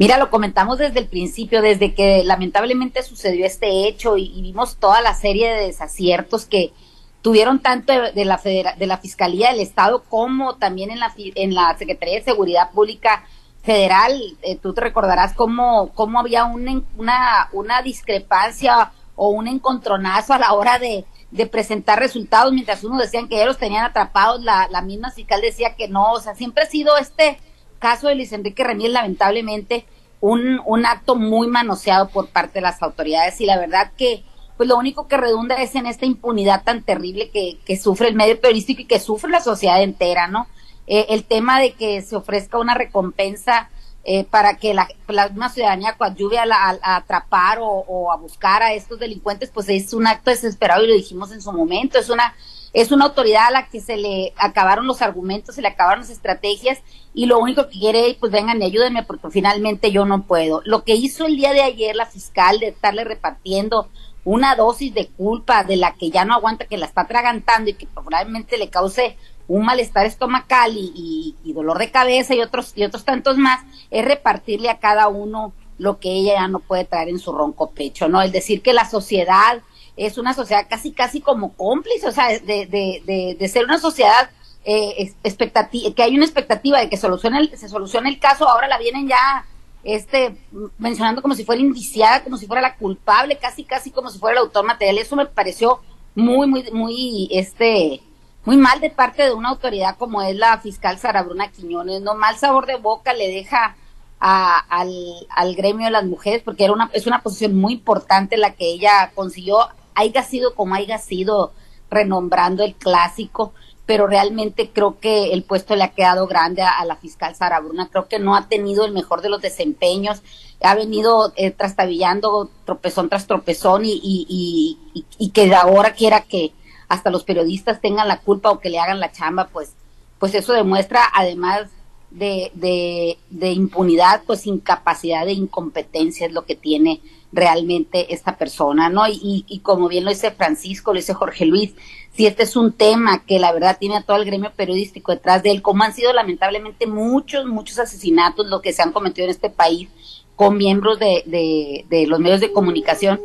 Mira, 0.00 0.16
lo 0.16 0.30
comentamos 0.30 0.78
desde 0.78 0.99
el 0.99 1.09
principio, 1.09 1.61
desde 1.61 1.92
que 1.92 2.25
lamentablemente 2.25 3.02
sucedió 3.02 3.45
este 3.45 3.87
hecho 3.87 4.16
y, 4.16 4.40
vimos 4.40 4.78
toda 4.78 5.02
la 5.02 5.12
serie 5.12 5.52
de 5.52 5.66
desaciertos 5.66 6.47
que 6.47 6.73
tuvieron 7.21 7.59
tanto 7.59 7.92
de, 7.92 8.25
la 8.25 8.40
de 8.42 8.87
la 8.87 8.97
Fiscalía 8.97 9.50
del 9.50 9.61
Estado 9.61 10.02
como 10.04 10.57
también 10.57 10.90
en 10.90 11.00
la, 11.00 11.12
en 11.19 11.54
la 11.54 11.76
Secretaría 11.76 12.14
de 12.14 12.25
Seguridad 12.25 12.71
Pública 12.71 13.26
Federal. 13.62 14.19
Eh, 14.40 14.57
tú 14.57 14.73
te 14.73 14.80
recordarás 14.80 15.35
cómo, 15.35 15.92
había 16.19 16.47
una, 16.47 16.80
una, 16.97 17.50
una 17.52 17.83
discrepancia 17.83 18.92
o 19.16 19.28
un 19.28 19.49
encontronazo 19.49 20.33
a 20.33 20.38
la 20.38 20.54
hora 20.54 20.78
de, 20.78 21.04
de 21.30 21.47
presentar 21.47 21.99
resultados, 21.99 22.54
mientras 22.54 22.83
unos 22.85 23.00
decían 23.00 23.28
que 23.28 23.37
ya 23.37 23.45
los 23.45 23.59
tenían 23.59 23.85
atrapados, 23.85 24.40
la, 24.40 24.66
la 24.71 24.80
misma 24.80 25.11
fiscal 25.11 25.42
decía 25.42 25.75
que 25.76 25.88
no, 25.88 26.12
o 26.12 26.21
sea, 26.21 26.35
siempre 26.35 26.64
ha 26.64 26.66
sido 26.66 26.97
este 26.97 27.38
caso 27.81 28.07
de 28.07 28.15
Luis 28.15 28.33
Enrique 28.33 28.63
Ramírez, 28.63 28.93
lamentablemente, 28.93 29.87
un, 30.21 30.61
un 30.65 30.87
acto 30.87 31.17
muy 31.17 31.49
manoseado 31.49 32.09
por 32.11 32.29
parte 32.29 32.55
de 32.55 32.61
las 32.61 32.81
autoridades 32.83 33.41
y 33.41 33.47
la 33.47 33.59
verdad 33.59 33.91
que 33.97 34.23
pues 34.57 34.69
lo 34.69 34.77
único 34.77 35.09
que 35.09 35.17
redunda 35.17 35.55
es 35.57 35.75
en 35.75 35.87
esta 35.87 36.05
impunidad 36.05 36.63
tan 36.63 36.83
terrible 36.83 37.31
que, 37.31 37.59
que 37.65 37.79
sufre 37.79 38.09
el 38.09 38.15
medio 38.15 38.39
periodístico 38.39 38.83
y 38.83 38.87
que 38.87 39.01
sufre 39.01 39.31
la 39.31 39.41
sociedad 39.41 39.83
entera, 39.83 40.29
¿no? 40.29 40.47
Eh, 40.87 41.07
el 41.09 41.25
tema 41.25 41.59
de 41.61 41.73
que 41.73 42.03
se 42.03 42.15
ofrezca 42.15 42.59
una 42.59 42.75
recompensa 42.75 43.71
eh, 44.05 44.25
para 44.25 44.59
que 44.59 44.75
la, 44.75 44.87
la 45.09 45.29
misma 45.29 45.49
ciudadanía 45.49 45.97
coadyuve 45.97 46.39
a, 46.39 46.45
a, 46.83 46.97
atrapar 46.97 47.59
o, 47.61 47.69
o, 47.69 48.13
a 48.13 48.17
buscar 48.17 48.63
a 48.63 48.75
estos 48.75 48.99
delincuentes, 48.99 49.51
pues 49.51 49.69
es 49.71 49.95
un 49.95 50.07
acto 50.07 50.31
desesperado 50.31 50.85
y 50.85 50.89
lo 50.89 50.95
dijimos 50.95 51.33
en 51.33 51.41
su 51.41 51.53
momento, 51.53 51.99
es 51.99 52.11
una 52.11 52.35
es 52.73 52.93
una 52.93 53.07
autoridad 53.07 53.49
a 53.49 53.50
la 53.50 53.69
que 53.69 53.81
se 53.81 53.97
le 53.97 54.33
acabaron 54.37 54.87
los 54.87 55.03
argumentos, 55.03 55.55
se 55.55 55.62
le 55.62 55.69
acabaron 55.69 56.00
las 56.00 56.11
estrategias 56.11 56.79
y 57.12 57.27
lo 57.27 57.39
único 57.39 57.69
que 57.69 57.79
quiere, 57.79 58.17
pues 58.21 58.31
vengan 58.31 58.62
y 58.62 58.67
ayúdenme 58.67 59.03
porque 59.03 59.31
finalmente 59.31 59.91
yo 59.91 60.05
no 60.05 60.23
puedo. 60.23 60.62
Lo 60.65 60.85
que 60.85 60.95
hizo 60.95 61.27
el 61.27 61.37
día 61.37 61.53
de 61.53 61.62
ayer 61.62 61.97
la 61.97 62.07
fiscal 62.07 62.61
de 62.61 62.69
estarle 62.69 63.05
repartiendo 63.05 63.89
una 64.25 64.55
dosis 64.55 64.95
de 64.95 65.09
culpa 65.09 65.65
de 65.65 65.77
la 65.77 65.95
que 65.95 66.11
ya 66.11 66.25
no 66.25 66.35
aguanta, 66.35 66.67
que 66.67 66.77
la 66.77 66.87
está 66.87 67.07
tragantando 67.07 67.71
y 67.71 67.75
que 67.75 67.87
probablemente 67.87 68.59
le 68.59 68.69
cause 68.69 69.17
un 69.49 69.65
malestar 69.65 70.07
estomacal 70.07 70.77
y, 70.77 71.35
y, 71.43 71.53
dolor 71.53 71.79
de 71.79 71.91
cabeza 71.91 72.35
y 72.35 72.41
otros, 72.41 72.73
y 72.77 72.85
otros 72.85 73.05
tantos 73.05 73.37
más, 73.37 73.65
es 73.91 74.05
repartirle 74.05 74.71
a 74.71 74.79
cada 74.79 75.09
uno 75.09 75.53
lo 75.79 75.99
que 75.99 76.12
ella 76.12 76.35
ya 76.35 76.47
no 76.49 76.61
puede 76.61 76.85
traer 76.85 77.09
en 77.09 77.19
su 77.19 77.33
ronco 77.33 77.71
pecho, 77.71 78.09
¿no? 78.09 78.23
Es 78.23 78.31
decir, 78.31 78.62
que 78.62 78.75
la 78.75 78.89
sociedad 78.89 79.62
es 79.97 80.19
una 80.19 80.35
sociedad 80.35 80.67
casi, 80.69 80.93
casi 80.93 81.21
como 81.21 81.53
cómplice, 81.55 82.07
o 82.09 82.13
sea, 82.13 82.29
de, 82.29 82.67
de, 82.67 83.03
de, 83.05 83.37
de 83.39 83.49
ser 83.49 83.65
una 83.65 83.79
sociedad 83.79 84.31
eh, 84.65 85.15
expectativa, 85.25 85.95
que 85.95 86.03
hay 86.03 86.15
una 86.15 86.25
expectativa 86.25 86.79
de 86.81 86.89
que 86.89 86.97
solucione 86.97 87.57
se 87.57 87.69
solucione 87.69 88.09
el 88.09 88.19
caso, 88.19 88.49
ahora 88.49 88.69
la 88.69 88.79
vienen 88.79 89.09
ya 89.09 89.45
este 89.83 90.37
mencionando 90.79 91.23
como 91.23 91.35
si 91.35 91.45
fuera 91.45 91.63
indiciada, 91.63 92.23
como 92.23 92.37
si 92.37 92.47
fuera 92.47 92.61
la 92.61 92.77
culpable, 92.77 93.39
casi, 93.39 93.65
casi 93.65 93.91
como 93.91 94.11
si 94.11 94.19
fuera 94.19 94.39
el 94.39 94.45
autor 94.45 94.65
material. 94.65 94.99
Eso 94.99 95.17
me 95.17 95.27
pareció 95.27 95.81
muy, 96.15 96.47
muy, 96.47 96.71
muy, 96.73 97.29
este, 97.33 98.03
muy 98.45 98.57
mal 98.57 98.81
de 98.81 98.91
parte 98.91 99.23
de 99.23 99.33
una 99.33 99.51
autoridad 99.51 99.97
como 99.97 100.21
es 100.23 100.37
la 100.37 100.59
fiscal 100.59 100.99
Sara 100.99 101.23
Bruna 101.23 101.51
Quiñones, 101.51 102.03
no 102.03 102.15
mal 102.15 102.37
sabor 102.37 102.67
de 102.67 102.77
boca 102.77 103.15
le 103.15 103.29
deja 103.29 103.77
al, 104.19 104.93
al 105.31 105.55
gremio 105.55 105.87
de 105.87 105.93
las 105.93 106.05
mujeres, 106.05 106.43
porque 106.43 106.65
era 106.65 106.75
una, 106.75 106.91
es 106.93 107.07
una 107.07 107.23
posición 107.23 107.57
muy 107.57 107.73
importante 107.73 108.37
la 108.37 108.53
que 108.53 108.67
ella 108.67 109.13
consiguió 109.15 109.71
haya 110.00 110.23
sido 110.23 110.54
como 110.54 110.75
haya 110.75 110.99
sido 110.99 111.52
renombrando 111.90 112.64
el 112.64 112.75
clásico, 112.75 113.52
pero 113.87 114.07
realmente 114.07 114.71
creo 114.73 115.00
que 115.00 115.33
el 115.33 115.42
puesto 115.42 115.75
le 115.75 115.83
ha 115.83 115.88
quedado 115.88 116.26
grande 116.28 116.62
a, 116.62 116.85
la 116.85 116.97
fiscal 116.97 117.35
Sara 117.35 117.59
Bruna. 117.59 117.88
Creo 117.90 118.07
que 118.07 118.21
no 118.21 118.37
ha 118.37 118.47
tenido 118.47 118.85
el 118.85 118.92
mejor 118.92 119.21
de 119.21 119.28
los 119.28 119.42
desempeños, 119.42 120.23
ha 120.62 120.75
venido 120.75 121.33
eh, 121.37 121.50
trastabillando 121.50 122.50
tropezón 122.64 123.09
tras 123.09 123.26
tropezón 123.26 123.85
y, 123.85 123.92
y, 123.92 124.78
y, 124.95 125.04
y, 125.19 125.30
que 125.30 125.52
ahora 125.54 125.95
quiera 125.95 126.21
que 126.21 126.52
hasta 126.88 127.11
los 127.11 127.25
periodistas 127.25 127.80
tengan 127.80 128.09
la 128.09 128.21
culpa 128.21 128.50
o 128.50 128.61
que 128.61 128.71
le 128.71 128.78
hagan 128.78 129.00
la 129.00 129.11
chamba, 129.11 129.49
pues, 129.52 129.73
pues 130.19 130.35
eso 130.35 130.52
demuestra 130.52 131.02
además 131.14 131.69
de, 132.11 132.50
de, 132.54 133.19
de 133.30 133.52
impunidad, 133.52 134.23
pues 134.26 134.47
incapacidad 134.47 135.25
de 135.25 135.33
incompetencia 135.33 136.26
es 136.26 136.33
lo 136.33 136.45
que 136.45 136.54
tiene 136.54 137.00
realmente 137.33 138.13
esta 138.13 138.37
persona, 138.37 138.89
¿no? 138.89 139.07
Y, 139.07 139.45
y, 139.47 139.59
como 139.61 139.89
bien 139.89 140.05
lo 140.05 140.11
dice 140.11 140.33
Francisco, 140.33 140.93
lo 140.93 140.99
dice 140.99 141.15
Jorge 141.15 141.47
Luis, 141.47 141.75
si 142.13 142.27
este 142.27 142.43
es 142.43 142.57
un 142.57 142.73
tema 142.73 143.25
que 143.25 143.39
la 143.39 143.53
verdad 143.53 143.77
tiene 143.79 143.97
a 143.97 144.03
todo 144.03 144.17
el 144.17 144.25
gremio 144.25 144.53
periodístico 144.53 145.13
detrás 145.13 145.43
de 145.43 145.53
él, 145.53 145.63
como 145.63 145.85
han 145.85 145.95
sido 145.95 146.13
lamentablemente 146.13 146.87
muchos, 146.87 147.47
muchos 147.47 147.79
asesinatos 147.79 148.47
lo 148.47 148.61
que 148.61 148.73
se 148.73 148.83
han 148.83 148.93
cometido 148.93 149.27
en 149.27 149.31
este 149.31 149.49
país 149.51 149.89
con 150.35 150.57
miembros 150.57 150.99
de, 150.99 151.23
de, 151.27 151.87
de 151.89 152.07
los 152.07 152.19
medios 152.19 152.41
de 152.41 152.53
comunicación, 152.53 153.21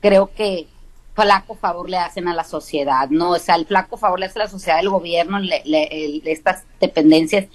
creo 0.00 0.30
que 0.34 0.68
flaco 1.14 1.56
favor 1.56 1.90
le 1.90 1.96
hacen 1.96 2.28
a 2.28 2.34
la 2.34 2.44
sociedad, 2.44 3.08
¿no? 3.10 3.30
O 3.30 3.38
sea, 3.38 3.56
el 3.56 3.66
flaco 3.66 3.96
favor 3.96 4.20
le 4.20 4.26
hace 4.26 4.38
a 4.38 4.44
la 4.44 4.50
sociedad, 4.50 4.78
el 4.78 4.88
gobierno, 4.88 5.40
le, 5.40 5.62
le, 5.64 6.22
estas 6.30 6.64
dependencias, 6.80 7.46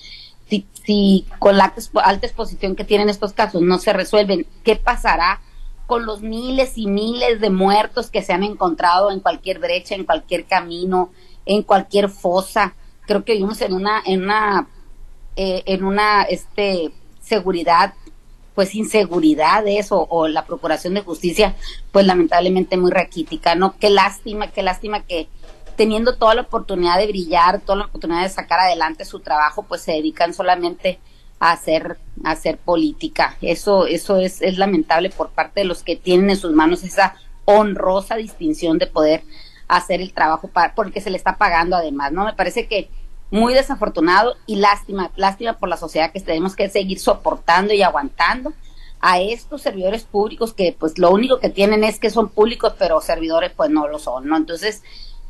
si, 0.49 0.65
si 0.85 1.25
con 1.39 1.57
la 1.57 1.73
alta 2.03 2.27
exposición 2.27 2.75
que 2.75 2.83
tienen 2.83 3.09
estos 3.09 3.31
casos 3.31 3.61
no 3.61 3.77
se 3.79 3.93
resuelven, 3.93 4.45
¿qué 4.63 4.75
pasará? 4.75 5.39
Con 5.87 6.05
los 6.05 6.21
miles 6.21 6.77
y 6.77 6.87
miles 6.87 7.41
de 7.41 7.49
muertos 7.49 8.09
que 8.09 8.21
se 8.21 8.33
han 8.33 8.43
encontrado 8.43 9.11
en 9.11 9.19
cualquier 9.19 9.59
brecha, 9.59 9.95
en 9.95 10.05
cualquier 10.05 10.45
camino, 10.45 11.11
en 11.45 11.63
cualquier 11.63 12.09
fosa. 12.09 12.75
Creo 13.05 13.23
que 13.25 13.33
vivimos 13.33 13.61
en 13.61 13.73
una, 13.73 14.01
en 14.05 14.23
una, 14.23 14.67
eh, 15.35 15.63
en 15.65 15.83
una, 15.83 16.23
este, 16.23 16.91
seguridad, 17.21 17.93
pues 18.55 18.75
inseguridad 18.75 19.63
de 19.63 19.79
eso, 19.79 20.05
o 20.09 20.27
la 20.27 20.45
procuración 20.45 20.93
de 20.93 21.01
justicia, 21.01 21.55
pues 21.91 22.05
lamentablemente 22.05 22.77
muy 22.77 22.91
raquítica, 22.91 23.55
¿no? 23.55 23.75
Qué 23.79 23.89
lástima, 23.89 24.51
qué 24.51 24.61
lástima 24.61 25.01
que 25.01 25.27
teniendo 25.75 26.17
toda 26.17 26.35
la 26.35 26.41
oportunidad 26.41 26.99
de 26.99 27.07
brillar, 27.07 27.61
toda 27.61 27.79
la 27.79 27.85
oportunidad 27.85 28.21
de 28.21 28.29
sacar 28.29 28.59
adelante 28.59 29.05
su 29.05 29.19
trabajo, 29.19 29.63
pues 29.63 29.81
se 29.81 29.93
dedican 29.93 30.33
solamente 30.33 30.99
hacer, 31.51 31.97
hacer 32.23 32.57
política. 32.57 33.35
Eso, 33.41 33.85
eso 33.85 34.17
es, 34.17 34.41
es 34.41 34.57
lamentable 34.57 35.09
por 35.09 35.29
parte 35.29 35.61
de 35.61 35.65
los 35.65 35.83
que 35.83 35.97
tienen 35.97 36.29
en 36.29 36.37
sus 36.37 36.53
manos 36.53 36.83
esa 36.83 37.15
honrosa 37.45 38.15
distinción 38.15 38.77
de 38.77 38.87
poder 38.87 39.23
hacer 39.67 39.99
el 39.99 40.13
trabajo 40.13 40.47
para, 40.47 40.73
porque 40.73 41.01
se 41.01 41.09
le 41.09 41.17
está 41.17 41.37
pagando 41.37 41.75
además, 41.75 42.13
¿no? 42.13 42.23
Me 42.23 42.33
parece 42.33 42.67
que 42.67 42.89
muy 43.29 43.53
desafortunado 43.53 44.35
y 44.45 44.57
lástima, 44.57 45.11
lástima 45.17 45.57
por 45.57 45.67
la 45.67 45.75
sociedad 45.75 46.11
que 46.13 46.21
tenemos 46.21 46.55
que 46.55 46.69
seguir 46.69 46.99
soportando 46.99 47.73
y 47.73 47.81
aguantando 47.81 48.53
a 49.01 49.19
estos 49.19 49.61
servidores 49.61 50.03
públicos 50.03 50.53
que 50.53 50.73
pues 50.79 50.97
lo 50.97 51.11
único 51.11 51.39
que 51.39 51.49
tienen 51.49 51.83
es 51.83 51.99
que 51.99 52.09
son 52.09 52.29
públicos, 52.29 52.73
pero 52.79 53.01
servidores 53.01 53.51
pues 53.53 53.69
no 53.69 53.87
lo 53.89 53.99
son, 53.99 54.27
¿no? 54.29 54.37
Entonces, 54.37 54.81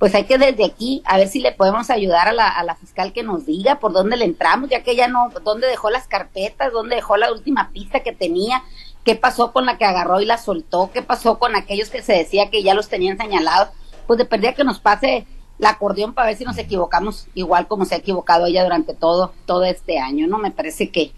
pues 0.03 0.15
hay 0.15 0.25
que 0.25 0.37
desde 0.37 0.65
aquí 0.65 1.01
a 1.05 1.15
ver 1.15 1.29
si 1.29 1.39
le 1.39 1.53
podemos 1.53 1.89
ayudar 1.89 2.27
a 2.27 2.33
la, 2.33 2.75
fiscal 2.75 3.13
que 3.13 3.23
nos 3.23 3.45
diga 3.45 3.79
por 3.79 3.93
dónde 3.93 4.17
le 4.17 4.25
entramos, 4.25 4.69
ya 4.69 4.83
que 4.83 4.91
ella 4.91 5.07
no, 5.07 5.29
dónde 5.45 5.65
dejó 5.65 5.89
las 5.89 6.09
carpetas, 6.09 6.73
dónde 6.73 6.97
dejó 6.97 7.15
la 7.15 7.31
última 7.31 7.69
pista 7.69 8.01
que 8.01 8.11
tenía, 8.11 8.63
qué 9.05 9.15
pasó 9.15 9.53
con 9.53 9.65
la 9.65 9.77
que 9.77 9.85
agarró 9.85 10.19
y 10.19 10.25
la 10.25 10.37
soltó, 10.37 10.91
qué 10.93 11.03
pasó 11.03 11.39
con 11.39 11.55
aquellos 11.55 11.89
que 11.89 12.01
se 12.01 12.11
decía 12.11 12.49
que 12.49 12.63
ya 12.63 12.73
los 12.73 12.89
tenían 12.89 13.17
señalados, 13.17 13.69
pues 14.05 14.17
de 14.17 14.25
perdida 14.25 14.51
que 14.51 14.65
nos 14.65 14.81
pase 14.81 15.25
la 15.57 15.69
acordeón 15.69 16.13
para 16.13 16.27
ver 16.27 16.35
si 16.35 16.43
nos 16.43 16.57
equivocamos 16.57 17.27
igual 17.33 17.69
como 17.69 17.85
se 17.85 17.95
ha 17.95 17.99
equivocado 17.99 18.45
ella 18.45 18.65
durante 18.65 18.93
todo, 18.93 19.31
todo 19.45 19.63
este 19.63 19.99
año, 19.99 20.27
¿no? 20.27 20.37
Me 20.37 20.51
parece 20.51 20.91
que, 20.91 21.13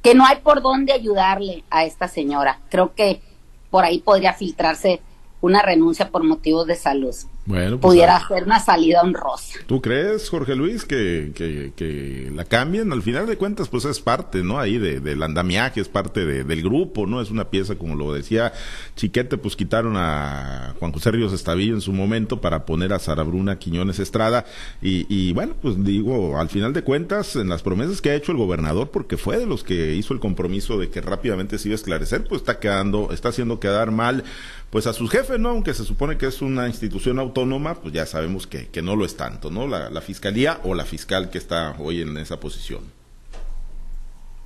que 0.00 0.14
no 0.14 0.24
hay 0.24 0.36
por 0.36 0.62
dónde 0.62 0.94
ayudarle 0.94 1.62
a 1.68 1.84
esta 1.84 2.08
señora. 2.08 2.62
Creo 2.70 2.94
que 2.94 3.20
por 3.68 3.84
ahí 3.84 3.98
podría 3.98 4.32
filtrarse 4.32 5.02
una 5.42 5.60
renuncia 5.60 6.08
por 6.08 6.24
motivos 6.24 6.66
de 6.66 6.76
salud. 6.76 7.14
Bueno, 7.46 7.80
pues 7.80 7.92
pudiera 7.92 8.20
ser 8.28 8.44
una 8.44 8.60
salida 8.60 9.00
honrosa. 9.02 9.58
¿Tú 9.66 9.80
crees, 9.80 10.28
Jorge 10.28 10.54
Luis, 10.54 10.84
que, 10.84 11.32
que, 11.34 12.30
la 12.34 12.44
cambien? 12.44 12.92
Al 12.92 13.02
final 13.02 13.26
de 13.26 13.36
cuentas, 13.36 13.68
pues 13.68 13.84
es 13.86 13.98
parte, 13.98 14.42
¿no? 14.42 14.60
Ahí 14.60 14.78
de, 14.78 15.00
del 15.00 15.22
andamiaje, 15.22 15.80
es 15.80 15.88
parte 15.88 16.26
del 16.26 16.62
grupo, 16.62 17.06
¿no? 17.06 17.20
Es 17.20 17.30
una 17.30 17.48
pieza, 17.48 17.76
como 17.76 17.96
lo 17.96 18.12
decía 18.12 18.52
Chiquete, 18.94 19.38
pues 19.38 19.56
quitaron 19.56 19.96
a 19.96 20.74
Juan 20.78 20.92
José 20.92 21.10
Ríos 21.12 21.32
Estavillo 21.32 21.74
en 21.74 21.80
su 21.80 21.92
momento 21.92 22.40
para 22.40 22.66
poner 22.66 22.92
a 22.92 22.98
Sara 22.98 23.22
Bruna 23.22 23.58
Quiñones 23.58 23.98
Estrada. 23.98 24.44
Y, 24.82 25.06
y 25.08 25.32
bueno, 25.32 25.54
pues 25.60 25.82
digo, 25.82 26.38
al 26.38 26.50
final 26.50 26.72
de 26.72 26.84
cuentas, 26.84 27.36
en 27.36 27.48
las 27.48 27.62
promesas 27.62 28.00
que 28.00 28.10
ha 28.10 28.14
hecho 28.14 28.32
el 28.32 28.38
gobernador, 28.38 28.90
porque 28.90 29.16
fue 29.16 29.38
de 29.38 29.46
los 29.46 29.64
que 29.64 29.94
hizo 29.94 30.14
el 30.14 30.20
compromiso 30.20 30.78
de 30.78 30.90
que 30.90 31.00
rápidamente 31.00 31.58
se 31.58 31.68
iba 31.68 31.74
a 31.74 31.76
esclarecer, 31.76 32.24
pues 32.28 32.42
está 32.42 32.58
quedando, 32.58 33.10
está 33.12 33.30
haciendo 33.30 33.60
quedar 33.60 33.90
mal, 33.90 34.24
pues 34.70 34.86
a 34.86 34.92
sus 34.92 35.10
jefes, 35.10 35.38
¿no? 35.40 35.50
Aunque 35.50 35.74
se 35.74 35.84
supone 35.84 36.16
que 36.16 36.26
es 36.26 36.42
una 36.42 36.68
institución 36.68 37.18
autónoma, 37.18 37.29
pues 37.32 37.92
ya 37.92 38.06
sabemos 38.06 38.46
que, 38.46 38.68
que 38.68 38.82
no 38.82 38.96
lo 38.96 39.04
es 39.04 39.16
tanto, 39.16 39.50
¿no? 39.50 39.66
La, 39.66 39.90
la 39.90 40.00
fiscalía 40.00 40.60
o 40.64 40.74
la 40.74 40.84
fiscal 40.84 41.30
que 41.30 41.38
está 41.38 41.74
hoy 41.78 42.02
en 42.02 42.16
esa 42.16 42.38
posición. 42.38 42.80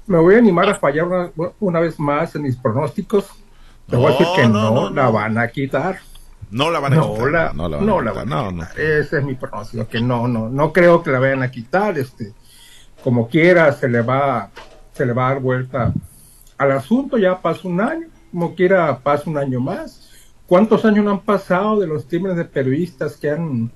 Me 0.07 0.19
voy 0.19 0.35
a 0.35 0.39
animar 0.39 0.69
a 0.69 0.75
fallar 0.75 1.33
una, 1.61 1.81
vez 1.81 1.99
más 1.99 2.35
en 2.35 2.43
mis 2.43 2.57
pronósticos. 2.57 3.27
Te 3.89 3.97
voy 3.97 4.07
a 4.07 4.11
decir 4.11 4.27
que 4.37 4.49
no, 4.49 4.91
la 4.91 5.09
van 5.09 5.39
a 5.39 5.49
quitar. 5.49 5.99
No 6.51 6.71
la 6.71 6.79
van 6.79 6.93
a 6.93 7.01
quitar. 7.01 7.55
no 7.55 7.69
la, 7.69 8.13
van 8.13 8.33
a 8.33 8.69
quitar. 8.69 8.81
Ese 8.81 9.19
es 9.19 9.25
mi 9.25 9.35
pronóstico, 9.35 9.89
que 9.89 10.01
no, 10.01 10.29
no, 10.29 10.51
no 10.51 10.73
creo 10.73 11.03
que 11.03 11.11
la 11.11 11.21
vayan 11.21 11.43
a 11.43 11.51
quitar. 11.51 11.97
Este, 11.99 12.35
como 13.03 13.29
quiera, 13.29 13.73
se 13.73 13.89
le 13.89 14.03
va, 14.03 14.51
se 14.93 15.07
le 15.07 15.13
va 15.15 15.29
a 15.29 15.33
dar 15.35 15.43
vuelta 15.43 15.93
al 16.59 16.73
asunto. 16.73 17.17
Ya 17.17 17.41
pasó 17.41 17.69
un 17.69 17.81
año, 17.81 18.09
como 18.31 18.55
quiera, 18.55 18.99
pasa 18.99 19.29
un 19.31 19.39
año 19.39 19.59
más. 19.59 20.04
¿Cuántos 20.47 20.85
años 20.85 21.05
no 21.05 21.11
han 21.13 21.21
pasado 21.21 21.81
de 21.81 21.87
los 21.87 22.05
crímenes 22.05 22.37
de 22.37 22.45
periodistas 22.45 23.17
que 23.17 23.31
han, 23.31 23.73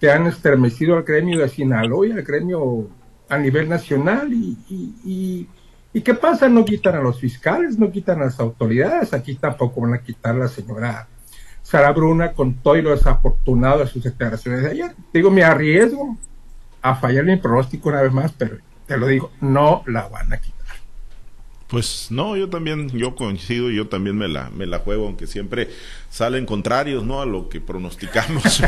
que 0.00 0.10
han 0.10 0.26
estremecido 0.26 0.96
al 0.96 1.02
gremio 1.02 1.40
de 1.40 1.48
Sinaloa 1.48 2.06
y 2.06 2.12
al 2.12 2.22
gremio 2.22 2.88
a 3.28 3.38
nivel 3.38 3.68
nacional? 3.68 4.32
Y, 4.32 4.56
y, 5.04 5.48
y, 5.92 6.00
qué 6.00 6.14
pasa? 6.14 6.48
No 6.48 6.64
quitan 6.64 6.94
a 6.96 7.00
los 7.00 7.18
fiscales, 7.18 7.78
no 7.78 7.90
quitan 7.90 8.22
a 8.22 8.26
las 8.26 8.38
autoridades. 8.38 9.12
Aquí 9.12 9.34
tampoco 9.34 9.80
van 9.80 9.94
a 9.94 10.02
quitar 10.02 10.36
a 10.36 10.38
la 10.38 10.48
señora 10.48 11.08
Sara 11.62 11.92
Bruna 11.92 12.32
con 12.32 12.54
todo 12.54 12.76
y 12.76 12.82
lo 12.82 12.90
desafortunado 12.90 13.80
de 13.80 13.88
sus 13.88 14.04
declaraciones 14.04 14.62
de 14.62 14.70
ayer. 14.70 14.94
Digo, 15.12 15.30
me 15.30 15.42
arriesgo 15.42 16.16
a 16.80 16.94
fallar 16.94 17.24
mi 17.24 17.36
pronóstico 17.36 17.88
una 17.88 18.02
vez 18.02 18.12
más, 18.12 18.32
pero 18.32 18.56
te 18.86 18.96
lo 18.96 19.06
digo, 19.06 19.32
no 19.40 19.82
la 19.86 20.08
van 20.08 20.32
a 20.32 20.38
quitar. 20.38 20.57
Pues 21.68 22.06
no, 22.08 22.34
yo 22.34 22.48
también, 22.48 22.88
yo 22.88 23.14
coincido, 23.14 23.70
yo 23.70 23.88
también 23.88 24.16
me 24.16 24.26
la, 24.26 24.48
me 24.48 24.64
la 24.64 24.78
juego, 24.78 25.06
aunque 25.06 25.26
siempre 25.26 25.68
salen 26.08 26.46
contrarios, 26.46 27.04
¿no? 27.04 27.20
A 27.20 27.26
lo 27.26 27.50
que 27.50 27.60
pronosticamos. 27.60 28.62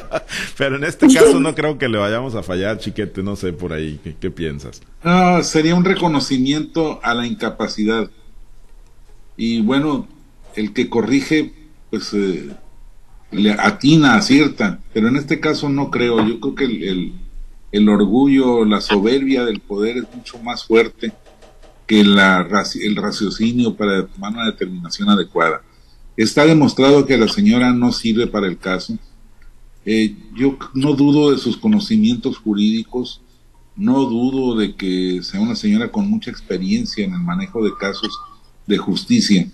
Pero 0.58 0.74
en 0.74 0.82
este 0.82 1.06
caso 1.06 1.38
no 1.38 1.54
creo 1.54 1.78
que 1.78 1.88
le 1.88 1.98
vayamos 1.98 2.34
a 2.34 2.42
fallar, 2.42 2.78
chiquete, 2.78 3.22
no 3.22 3.36
sé 3.36 3.52
por 3.52 3.72
ahí, 3.72 4.00
¿qué, 4.20 4.30
piensas? 4.32 4.82
Ah, 5.04 5.40
sería 5.44 5.76
un 5.76 5.84
reconocimiento 5.84 6.98
a 7.04 7.14
la 7.14 7.28
incapacidad. 7.28 8.10
Y 9.36 9.60
bueno, 9.60 10.08
el 10.56 10.72
que 10.72 10.90
corrige, 10.90 11.52
pues 11.90 12.12
eh, 12.12 12.50
le 13.30 13.52
atina, 13.52 14.16
acierta, 14.16 14.80
pero 14.92 15.06
en 15.06 15.14
este 15.14 15.38
caso 15.38 15.68
no 15.68 15.92
creo, 15.92 16.26
yo 16.26 16.40
creo 16.40 16.54
que 16.56 16.64
el, 16.64 17.12
el 17.70 17.88
orgullo, 17.88 18.64
la 18.64 18.80
soberbia 18.80 19.44
del 19.44 19.60
poder 19.60 19.98
es 19.98 20.04
mucho 20.12 20.40
más 20.40 20.64
fuerte 20.64 21.12
que 21.86 22.02
la, 22.04 22.46
el 22.80 22.96
raciocinio 22.96 23.74
para 23.74 24.06
tomar 24.06 24.32
una 24.32 24.46
determinación 24.46 25.08
adecuada. 25.08 25.62
Está 26.16 26.44
demostrado 26.46 27.06
que 27.06 27.16
la 27.16 27.28
señora 27.28 27.72
no 27.72 27.92
sirve 27.92 28.26
para 28.26 28.46
el 28.46 28.58
caso. 28.58 28.98
Eh, 29.84 30.16
yo 30.34 30.58
no 30.74 30.94
dudo 30.94 31.30
de 31.30 31.38
sus 31.38 31.56
conocimientos 31.56 32.38
jurídicos, 32.38 33.20
no 33.76 34.04
dudo 34.06 34.56
de 34.56 34.74
que 34.74 35.20
sea 35.22 35.40
una 35.40 35.54
señora 35.54 35.92
con 35.92 36.08
mucha 36.08 36.30
experiencia 36.30 37.04
en 37.04 37.12
el 37.12 37.20
manejo 37.20 37.62
de 37.62 37.70
casos 37.78 38.18
de 38.66 38.78
justicia, 38.78 39.48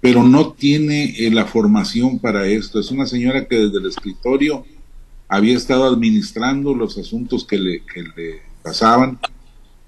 pero 0.00 0.24
no 0.24 0.52
tiene 0.52 1.14
eh, 1.18 1.30
la 1.30 1.44
formación 1.44 2.18
para 2.18 2.46
esto. 2.48 2.80
Es 2.80 2.90
una 2.90 3.06
señora 3.06 3.46
que 3.46 3.56
desde 3.56 3.78
el 3.78 3.86
escritorio 3.86 4.64
había 5.28 5.56
estado 5.56 5.84
administrando 5.84 6.74
los 6.74 6.98
asuntos 6.98 7.44
que 7.44 7.58
le, 7.58 7.82
que 7.84 8.02
le 8.02 8.42
pasaban. 8.62 9.20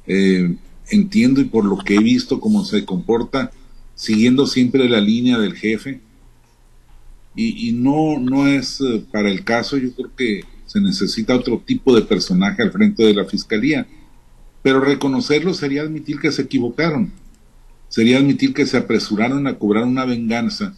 Eh, 0.06 0.54
entiendo 0.90 1.40
y 1.40 1.44
por 1.44 1.64
lo 1.64 1.78
que 1.78 1.94
he 1.94 2.02
visto 2.02 2.40
cómo 2.40 2.64
se 2.64 2.84
comporta, 2.84 3.50
siguiendo 3.94 4.46
siempre 4.46 4.88
la 4.88 5.00
línea 5.00 5.38
del 5.38 5.54
jefe. 5.54 6.00
Y, 7.34 7.72
no, 7.72 8.18
no 8.18 8.46
es 8.46 8.80
eh, 8.82 9.02
para 9.10 9.30
el 9.30 9.42
caso, 9.42 9.78
yo 9.78 9.94
creo 9.94 10.10
que 10.14 10.42
se 10.66 10.82
necesita 10.82 11.34
otro 11.34 11.62
tipo 11.64 11.94
de 11.94 12.02
personaje 12.02 12.62
al 12.62 12.72
frente 12.72 13.02
de 13.04 13.14
la 13.14 13.24
fiscalía. 13.24 13.86
Pero 14.62 14.80
reconocerlo 14.80 15.54
sería 15.54 15.82
admitir 15.82 16.20
que 16.20 16.30
se 16.30 16.42
equivocaron, 16.42 17.10
sería 17.88 18.18
admitir 18.18 18.52
que 18.52 18.66
se 18.66 18.76
apresuraron 18.76 19.46
a 19.46 19.58
cobrar 19.58 19.84
una 19.84 20.04
venganza 20.04 20.74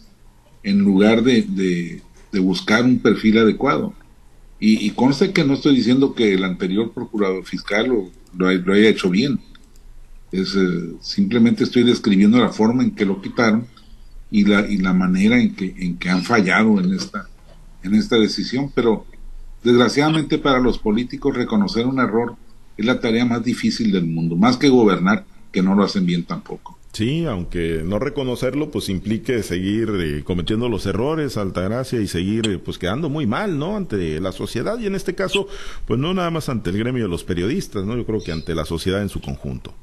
en 0.63 0.79
lugar 0.79 1.23
de, 1.23 1.41
de, 1.43 2.01
buscar 2.39 2.83
un 2.83 2.99
perfil 2.99 3.37
adecuado. 3.37 3.93
Y, 4.59 4.85
y, 4.85 4.91
conste 4.91 5.31
que 5.31 5.43
no 5.43 5.53
estoy 5.53 5.75
diciendo 5.75 6.15
que 6.15 6.33
el 6.33 6.43
anterior 6.45 6.93
procurador 6.93 7.45
fiscal 7.45 7.87
lo, 7.87 8.09
lo 8.33 8.73
haya 8.73 8.89
hecho 8.89 9.09
bien 9.09 9.39
es, 10.41 10.55
eh, 10.55 10.95
simplemente 11.01 11.63
estoy 11.63 11.83
describiendo 11.83 12.39
la 12.39 12.49
forma 12.49 12.83
en 12.83 12.91
que 12.91 13.05
lo 13.05 13.21
quitaron 13.21 13.67
y 14.31 14.45
la, 14.45 14.67
y 14.67 14.77
la 14.77 14.93
manera 14.93 15.39
en 15.39 15.55
que, 15.55 15.75
en 15.77 15.97
que 15.97 16.09
han 16.09 16.23
fallado 16.23 16.79
en 16.79 16.93
esta, 16.93 17.27
en 17.83 17.95
esta 17.95 18.17
decisión. 18.17 18.71
Pero 18.73 19.05
desgraciadamente 19.63 20.37
para 20.37 20.59
los 20.59 20.77
políticos 20.77 21.35
reconocer 21.35 21.85
un 21.85 21.99
error 21.99 22.35
es 22.77 22.85
la 22.85 22.99
tarea 22.99 23.25
más 23.25 23.43
difícil 23.43 23.91
del 23.91 24.05
mundo, 24.05 24.35
más 24.35 24.57
que 24.57 24.69
gobernar, 24.69 25.25
que 25.51 25.61
no 25.61 25.75
lo 25.75 25.83
hacen 25.83 26.05
bien 26.05 26.25
tampoco. 26.25 26.77
Sí, 26.95 27.25
aunque 27.25 27.81
no 27.83 27.99
reconocerlo, 27.99 28.71
pues 28.71 28.87
implique 28.87 29.43
seguir 29.43 29.89
eh, 29.99 30.23
cometiendo 30.23 30.69
los 30.69 30.85
errores, 30.85 31.35
Altagracia, 31.35 31.99
y 31.99 32.07
seguir 32.07 32.47
eh, 32.47 32.57
pues 32.57 32.77
quedando 32.77 33.09
muy 33.09 33.27
mal, 33.27 33.59
¿no? 33.59 33.75
Ante 33.75 34.21
la 34.21 34.31
sociedad 34.31 34.79
y 34.79 34.85
en 34.85 34.95
este 34.95 35.13
caso, 35.13 35.45
pues 35.85 35.99
no 35.99 36.13
nada 36.13 36.31
más 36.31 36.47
ante 36.47 36.69
el 36.69 36.77
gremio 36.77 37.03
de 37.03 37.09
los 37.09 37.25
periodistas, 37.25 37.83
¿no? 37.83 37.97
Yo 37.97 38.05
creo 38.05 38.23
que 38.23 38.31
ante 38.31 38.55
la 38.55 38.63
sociedad 38.63 39.01
en 39.01 39.09
su 39.09 39.19
conjunto. 39.19 39.73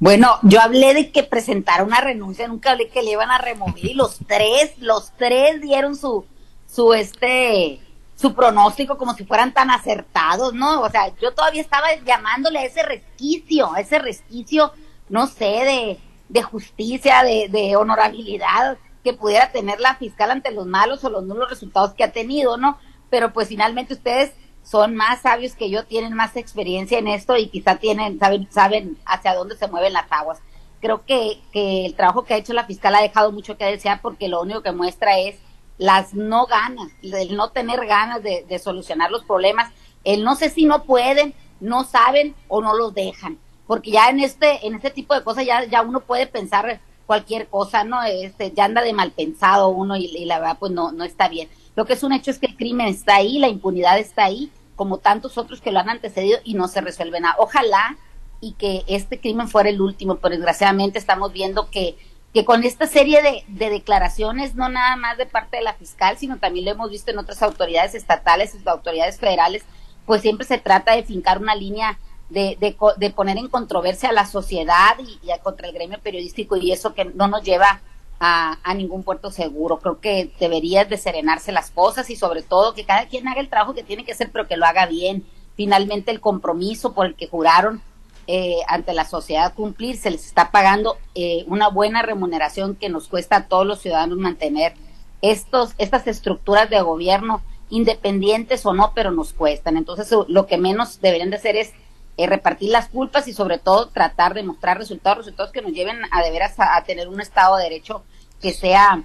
Bueno, 0.00 0.38
yo 0.42 0.60
hablé 0.60 0.94
de 0.94 1.10
que 1.10 1.24
presentara 1.24 1.82
una 1.82 2.00
renuncia, 2.00 2.46
nunca 2.46 2.72
hablé 2.72 2.88
que 2.88 3.02
le 3.02 3.12
iban 3.12 3.30
a 3.30 3.38
remover 3.38 3.84
y 3.84 3.94
los 3.94 4.18
tres, 4.26 4.78
los 4.78 5.12
tres 5.16 5.60
dieron 5.60 5.96
su, 5.96 6.24
su 6.66 6.94
este, 6.94 7.80
su 8.14 8.34
pronóstico 8.34 8.96
como 8.96 9.14
si 9.14 9.24
fueran 9.24 9.52
tan 9.52 9.70
acertados, 9.70 10.54
¿no? 10.54 10.82
O 10.82 10.90
sea, 10.90 11.14
yo 11.20 11.34
todavía 11.34 11.62
estaba 11.62 11.88
llamándole 12.04 12.60
a 12.60 12.64
ese 12.64 12.82
resquicio, 12.82 13.72
a 13.72 13.80
ese 13.80 13.98
resquicio, 13.98 14.72
no 15.08 15.26
sé, 15.26 15.44
de, 15.44 15.98
de 16.28 16.42
justicia, 16.42 17.22
de, 17.22 17.48
de 17.48 17.76
honorabilidad 17.76 18.78
que 19.04 19.12
pudiera 19.14 19.52
tener 19.52 19.80
la 19.80 19.96
fiscal 19.96 20.30
ante 20.30 20.50
los 20.50 20.66
malos 20.66 21.04
o 21.04 21.10
los 21.10 21.24
nulos 21.24 21.48
resultados 21.48 21.94
que 21.94 22.04
ha 22.04 22.12
tenido, 22.12 22.56
¿no? 22.56 22.78
Pero 23.10 23.32
pues 23.32 23.48
finalmente 23.48 23.94
ustedes 23.94 24.32
son 24.70 24.94
más 24.94 25.22
sabios 25.22 25.54
que 25.54 25.70
yo, 25.70 25.84
tienen 25.84 26.12
más 26.12 26.36
experiencia 26.36 26.98
en 26.98 27.08
esto 27.08 27.36
y 27.38 27.48
quizá 27.48 27.76
tienen, 27.76 28.18
saben, 28.18 28.48
saben 28.50 28.98
hacia 29.06 29.34
dónde 29.34 29.56
se 29.56 29.66
mueven 29.66 29.94
las 29.94 30.12
aguas. 30.12 30.40
Creo 30.80 31.06
que, 31.06 31.40
que 31.52 31.86
el 31.86 31.94
trabajo 31.94 32.24
que 32.24 32.34
ha 32.34 32.36
hecho 32.36 32.52
la 32.52 32.66
fiscal 32.66 32.94
ha 32.94 33.00
dejado 33.00 33.32
mucho 33.32 33.56
que 33.56 33.64
desear 33.64 34.00
porque 34.02 34.28
lo 34.28 34.42
único 34.42 34.62
que 34.62 34.72
muestra 34.72 35.18
es 35.18 35.36
las 35.78 36.12
no 36.12 36.46
ganas, 36.46 36.90
el 37.02 37.34
no 37.34 37.50
tener 37.50 37.86
ganas 37.86 38.22
de, 38.22 38.58
solucionar 38.58 39.10
los 39.10 39.24
problemas, 39.24 39.72
el 40.04 40.22
no 40.22 40.36
sé 40.36 40.50
si 40.50 40.66
no 40.66 40.84
pueden, 40.84 41.34
no 41.60 41.84
saben 41.84 42.34
o 42.48 42.60
no 42.60 42.76
los 42.76 42.92
dejan, 42.92 43.38
porque 43.66 43.92
ya 43.92 44.10
en 44.10 44.20
este, 44.20 44.66
en 44.66 44.74
este 44.74 44.90
tipo 44.90 45.14
de 45.14 45.24
cosas 45.24 45.46
ya, 45.46 45.64
ya 45.64 45.82
uno 45.82 46.00
puede 46.00 46.26
pensar 46.26 46.80
cualquier 47.06 47.48
cosa, 47.48 47.84
¿no? 47.84 48.02
Este, 48.02 48.52
ya 48.52 48.66
anda 48.66 48.82
de 48.82 48.92
mal 48.92 49.12
pensado 49.12 49.68
uno 49.70 49.96
y, 49.96 50.06
y, 50.06 50.26
la 50.26 50.40
verdad 50.40 50.58
pues 50.58 50.72
no, 50.72 50.92
no 50.92 51.04
está 51.04 51.28
bien. 51.28 51.48
Lo 51.74 51.86
que 51.86 51.94
es 51.94 52.02
un 52.02 52.12
hecho 52.12 52.30
es 52.30 52.38
que 52.38 52.46
el 52.46 52.56
crimen 52.56 52.88
está 52.88 53.16
ahí, 53.16 53.38
la 53.38 53.48
impunidad 53.48 53.98
está 53.98 54.24
ahí 54.24 54.50
como 54.78 54.98
tantos 54.98 55.36
otros 55.36 55.60
que 55.60 55.72
lo 55.72 55.80
han 55.80 55.90
antecedido 55.90 56.38
y 56.44 56.54
no 56.54 56.68
se 56.68 56.80
resuelven. 56.80 57.24
Ojalá 57.36 57.98
y 58.40 58.52
que 58.52 58.84
este 58.86 59.20
crimen 59.20 59.48
fuera 59.48 59.68
el 59.68 59.80
último, 59.80 60.16
pero 60.16 60.36
desgraciadamente 60.36 60.98
estamos 60.98 61.32
viendo 61.32 61.68
que, 61.68 61.98
que 62.32 62.44
con 62.44 62.62
esta 62.62 62.86
serie 62.86 63.20
de, 63.20 63.42
de, 63.48 63.70
declaraciones, 63.70 64.54
no 64.54 64.68
nada 64.68 64.94
más 64.94 65.18
de 65.18 65.26
parte 65.26 65.56
de 65.56 65.64
la 65.64 65.74
fiscal, 65.74 66.16
sino 66.16 66.38
también 66.38 66.64
lo 66.64 66.70
hemos 66.70 66.90
visto 66.90 67.10
en 67.10 67.18
otras 67.18 67.42
autoridades 67.42 67.96
estatales 67.96 68.54
y 68.54 68.68
autoridades 68.68 69.18
federales, 69.18 69.64
pues 70.06 70.22
siempre 70.22 70.46
se 70.46 70.58
trata 70.58 70.94
de 70.94 71.02
fincar 71.02 71.38
una 71.38 71.56
línea 71.56 71.98
de, 72.28 72.56
de, 72.60 72.76
de 72.98 73.10
poner 73.10 73.36
en 73.38 73.48
controversia 73.48 74.10
a 74.10 74.12
la 74.12 74.26
sociedad 74.26 74.96
y, 75.00 75.18
y, 75.26 75.36
contra 75.42 75.66
el 75.66 75.74
gremio 75.74 75.98
periodístico 75.98 76.56
y 76.56 76.70
eso 76.70 76.94
que 76.94 77.06
no 77.06 77.26
nos 77.26 77.42
lleva 77.42 77.80
a, 78.20 78.74
ningún 78.74 79.02
puerto 79.02 79.30
seguro. 79.30 79.78
Creo 79.78 80.00
que 80.00 80.32
deberías 80.40 80.88
de 80.88 80.96
serenarse 80.96 81.52
las 81.52 81.70
cosas 81.70 82.10
y 82.10 82.16
sobre 82.16 82.42
todo 82.42 82.74
que 82.74 82.84
cada 82.84 83.06
quien 83.06 83.28
haga 83.28 83.40
el 83.40 83.48
trabajo 83.48 83.74
que 83.74 83.82
tiene 83.82 84.04
que 84.04 84.12
hacer, 84.12 84.30
pero 84.32 84.48
que 84.48 84.56
lo 84.56 84.66
haga 84.66 84.86
bien. 84.86 85.24
Finalmente 85.56 86.10
el 86.10 86.20
compromiso 86.20 86.94
por 86.94 87.06
el 87.06 87.14
que 87.14 87.28
juraron 87.28 87.82
eh, 88.26 88.58
ante 88.68 88.92
la 88.92 89.04
sociedad 89.04 89.54
cumplir, 89.54 89.96
se 89.96 90.10
les 90.10 90.26
está 90.26 90.50
pagando 90.50 90.98
eh, 91.14 91.44
una 91.46 91.68
buena 91.68 92.02
remuneración 92.02 92.74
que 92.74 92.90
nos 92.90 93.08
cuesta 93.08 93.36
a 93.36 93.48
todos 93.48 93.66
los 93.66 93.80
ciudadanos 93.80 94.18
mantener 94.18 94.74
estos, 95.22 95.74
estas 95.78 96.06
estructuras 96.06 96.68
de 96.68 96.80
gobierno, 96.82 97.42
independientes 97.70 98.64
o 98.66 98.74
no, 98.74 98.92
pero 98.94 99.10
nos 99.10 99.32
cuestan. 99.32 99.76
Entonces, 99.76 100.12
lo 100.28 100.46
que 100.46 100.58
menos 100.58 101.00
deberían 101.00 101.30
de 101.30 101.36
hacer 101.36 101.56
es 101.56 101.72
eh, 102.18 102.26
repartir 102.26 102.70
las 102.70 102.88
culpas 102.88 103.28
y 103.28 103.32
sobre 103.32 103.58
todo 103.58 103.90
tratar 103.90 104.34
de 104.34 104.42
mostrar 104.42 104.76
resultados, 104.76 105.18
resultados 105.18 105.52
que 105.52 105.62
nos 105.62 105.70
lleven 105.70 106.00
a 106.10 106.20
de 106.20 106.42
a, 106.58 106.82
tener 106.82 107.06
un 107.06 107.20
Estado 107.20 107.56
de 107.56 107.62
Derecho 107.62 108.02
que 108.40 108.52
sea 108.52 109.04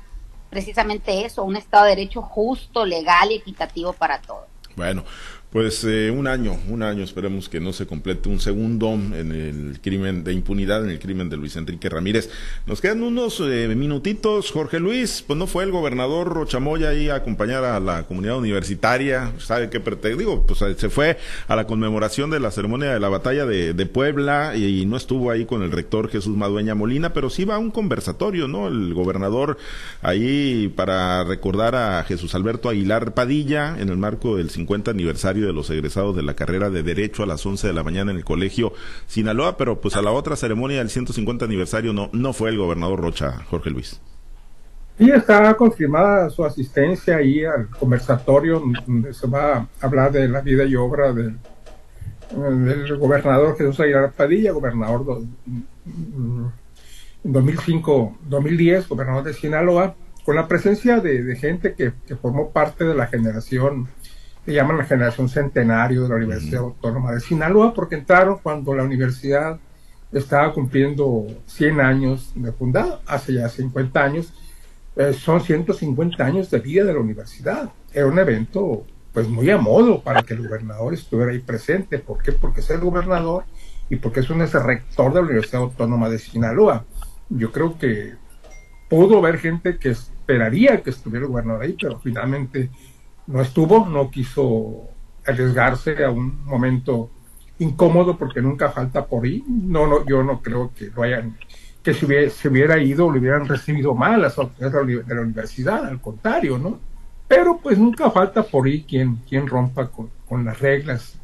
precisamente 0.49 1.23
eso, 1.23 1.43
un 1.43 1.55
Estado 1.55 1.83
de 1.83 1.91
Derecho 1.91 2.23
justo, 2.23 2.87
legal 2.87 3.31
y 3.31 3.35
equitativo 3.35 3.93
para 3.93 4.19
todos. 4.19 4.47
Bueno, 4.75 5.05
Pues 5.53 5.83
eh, 5.83 6.09
un 6.09 6.25
año, 6.25 6.57
un 6.67 6.81
año, 6.81 7.03
esperemos 7.03 7.47
que 7.47 7.59
no 7.59 7.73
se 7.73 7.85
complete 7.85 8.27
un 8.27 8.39
segundo 8.39 8.91
en 8.93 9.31
el 9.31 9.79
crimen 9.81 10.23
de 10.23 10.33
impunidad, 10.33 10.83
en 10.83 10.89
el 10.89 10.97
crimen 10.97 11.29
de 11.29 11.37
Luis 11.37 11.55
Enrique 11.55 11.89
Ramírez. 11.89 12.31
Nos 12.65 12.81
quedan 12.81 13.03
unos 13.03 13.39
eh, 13.39 13.71
minutitos, 13.77 14.49
Jorge 14.49 14.79
Luis, 14.79 15.23
pues 15.27 15.37
no 15.37 15.45
fue 15.45 15.63
el 15.63 15.69
gobernador 15.69 16.33
Rochamoya 16.33 16.89
ahí 16.89 17.09
a 17.09 17.17
acompañar 17.17 17.63
a 17.65 17.79
la 17.79 18.07
comunidad 18.07 18.39
universitaria, 18.39 19.31
¿sabe 19.37 19.69
qué 19.69 19.79
pretende? 19.79 20.17
Digo, 20.17 20.43
pues 20.43 20.57
se 20.75 20.89
fue 20.89 21.19
a 21.47 21.55
la 21.55 21.67
conmemoración 21.67 22.31
de 22.31 22.39
la 22.39 22.49
ceremonia 22.49 22.91
de 22.91 22.99
la 22.99 23.09
batalla 23.09 23.45
de, 23.45 23.85
Puebla 23.85 24.55
y, 24.55 24.87
no 24.87 24.97
estuvo 24.97 25.29
ahí 25.29 25.45
con 25.45 25.61
el 25.61 25.71
rector 25.71 26.09
Jesús 26.09 26.35
Madueña 26.35 26.73
Molina, 26.73 27.13
pero 27.13 27.29
sí 27.29 27.45
va 27.45 27.55
a 27.55 27.59
un 27.59 27.69
conversatorio, 27.69 28.47
¿no? 28.47 28.67
El 28.67 28.95
gobernador 28.95 29.57
ahí 30.01 30.73
para 30.75 31.23
recordar 31.25 31.75
a 31.75 32.03
Jesús 32.05 32.33
Alberto 32.33 32.69
Aguilar 32.69 33.13
Padilla 33.13 33.77
en 33.77 33.89
el 33.89 33.97
marco 33.97 34.37
del 34.37 34.49
50 34.49 34.89
aniversario 34.89 35.42
de 35.47 35.53
los 35.53 35.69
egresados 35.69 36.15
de 36.15 36.23
la 36.23 36.35
carrera 36.35 36.69
de 36.69 36.83
Derecho 36.83 37.23
a 37.23 37.25
las 37.25 37.45
11 37.45 37.67
de 37.67 37.73
la 37.73 37.83
mañana 37.83 38.11
en 38.11 38.17
el 38.17 38.25
Colegio 38.25 38.73
Sinaloa, 39.07 39.57
pero 39.57 39.81
pues 39.81 39.95
a 39.95 40.01
la 40.01 40.11
otra 40.11 40.35
ceremonia 40.35 40.79
del 40.79 40.89
150 40.89 41.45
aniversario 41.45 41.93
no, 41.93 42.09
no 42.13 42.33
fue 42.33 42.49
el 42.49 42.57
gobernador 42.57 43.01
Rocha, 43.01 43.43
Jorge 43.49 43.69
Luis. 43.69 43.99
Y 44.99 45.09
está 45.09 45.53
confirmada 45.55 46.29
su 46.29 46.45
asistencia 46.45 47.17
ahí 47.17 47.43
al 47.43 47.67
conversatorio 47.69 48.61
donde 48.85 49.13
se 49.13 49.27
va 49.27 49.57
a 49.57 49.67
hablar 49.81 50.11
de 50.11 50.27
la 50.27 50.41
vida 50.41 50.65
y 50.65 50.75
obra 50.75 51.11
del, 51.11 51.37
gobernador 52.99 53.57
Jesús 53.57 53.79
Aguilar 53.79 54.11
Padilla, 54.11 54.51
gobernador 54.51 55.23
en 55.85 56.51
2005-2010, 57.23 58.87
gobernador 58.87 59.23
de 59.23 59.33
Sinaloa, 59.33 59.95
con 60.25 60.35
la 60.35 60.47
presencia 60.47 60.99
de, 60.99 61.35
gente 61.35 61.73
que, 61.73 61.91
formó 62.15 62.51
parte 62.51 62.85
de 62.85 62.95
la 62.95 63.07
generación 63.07 63.87
se 64.45 64.53
llaman 64.53 64.77
la 64.77 64.85
generación 64.85 65.29
centenario 65.29 66.03
de 66.03 66.09
la 66.09 66.15
Universidad 66.15 66.61
Autónoma 66.61 67.13
de 67.13 67.19
Sinaloa, 67.19 67.73
porque 67.73 67.95
entraron 67.95 68.39
cuando 68.43 68.73
la 68.73 68.83
universidad 68.83 69.59
estaba 70.11 70.53
cumpliendo 70.53 71.27
100 71.45 71.81
años 71.81 72.31
de 72.35 72.51
fundada, 72.51 72.99
hace 73.05 73.33
ya 73.33 73.49
50 73.49 74.03
años, 74.03 74.33
eh, 74.95 75.13
son 75.13 75.41
150 75.41 76.23
años 76.23 76.51
de 76.51 76.59
vida 76.59 76.83
de 76.83 76.93
la 76.93 76.99
universidad. 76.99 77.71
Era 77.91 78.05
un 78.05 78.19
evento 78.19 78.85
pues 79.13 79.27
muy 79.27 79.49
a 79.49 79.57
modo 79.57 80.01
para 80.01 80.23
que 80.23 80.33
el 80.33 80.47
gobernador 80.47 80.93
estuviera 80.93 81.31
ahí 81.31 81.39
presente. 81.39 81.99
¿Por 81.99 82.21
qué? 82.21 82.31
Porque 82.31 82.61
es 82.61 82.69
el 82.69 82.79
gobernador 82.79 83.45
y 83.89 83.95
porque 83.97 84.21
es 84.21 84.29
un 84.29 84.41
ese 84.41 84.59
rector 84.59 85.13
de 85.13 85.19
la 85.19 85.25
Universidad 85.25 85.61
Autónoma 85.61 86.09
de 86.09 86.19
Sinaloa. 86.19 86.85
Yo 87.29 87.51
creo 87.51 87.77
que 87.77 88.13
pudo 88.89 89.19
haber 89.19 89.37
gente 89.37 89.77
que 89.77 89.89
esperaría 89.89 90.81
que 90.81 90.89
estuviera 90.89 91.25
el 91.25 91.31
gobernador 91.31 91.63
ahí, 91.63 91.75
pero 91.79 91.99
finalmente 91.99 92.69
no 93.27 93.41
estuvo, 93.41 93.85
no 93.87 94.09
quiso 94.11 94.89
arriesgarse 95.25 96.03
a 96.03 96.09
un 96.09 96.43
momento 96.45 97.09
incómodo 97.59 98.17
porque 98.17 98.41
nunca 98.41 98.69
falta 98.69 99.05
por 99.05 99.25
ahí. 99.25 99.43
No, 99.47 99.87
no, 99.87 100.05
yo 100.05 100.23
no 100.23 100.41
creo 100.41 100.71
que 100.75 100.89
lo 100.95 101.03
hayan, 101.03 101.37
que 101.81 101.93
si 101.93 102.05
hubiera, 102.05 102.29
se 102.29 102.49
hubiera 102.49 102.77
ido 102.77 103.09
lo 103.09 103.19
hubieran 103.19 103.47
recibido 103.47 103.93
mal 103.93 104.21
las 104.21 104.37
autoridades 104.37 105.07
de 105.07 105.15
la 105.15 105.21
universidad, 105.21 105.85
al 105.85 106.01
contrario, 106.01 106.57
¿no? 106.57 106.79
Pero 107.27 107.59
pues 107.61 107.77
nunca 107.77 108.11
falta 108.11 108.43
por 108.43 108.67
ahí 108.67 108.83
quien, 108.83 109.17
quien 109.27 109.47
rompa 109.47 109.87
con, 109.87 110.09
con 110.27 110.45
las 110.45 110.59
reglas. 110.59 111.19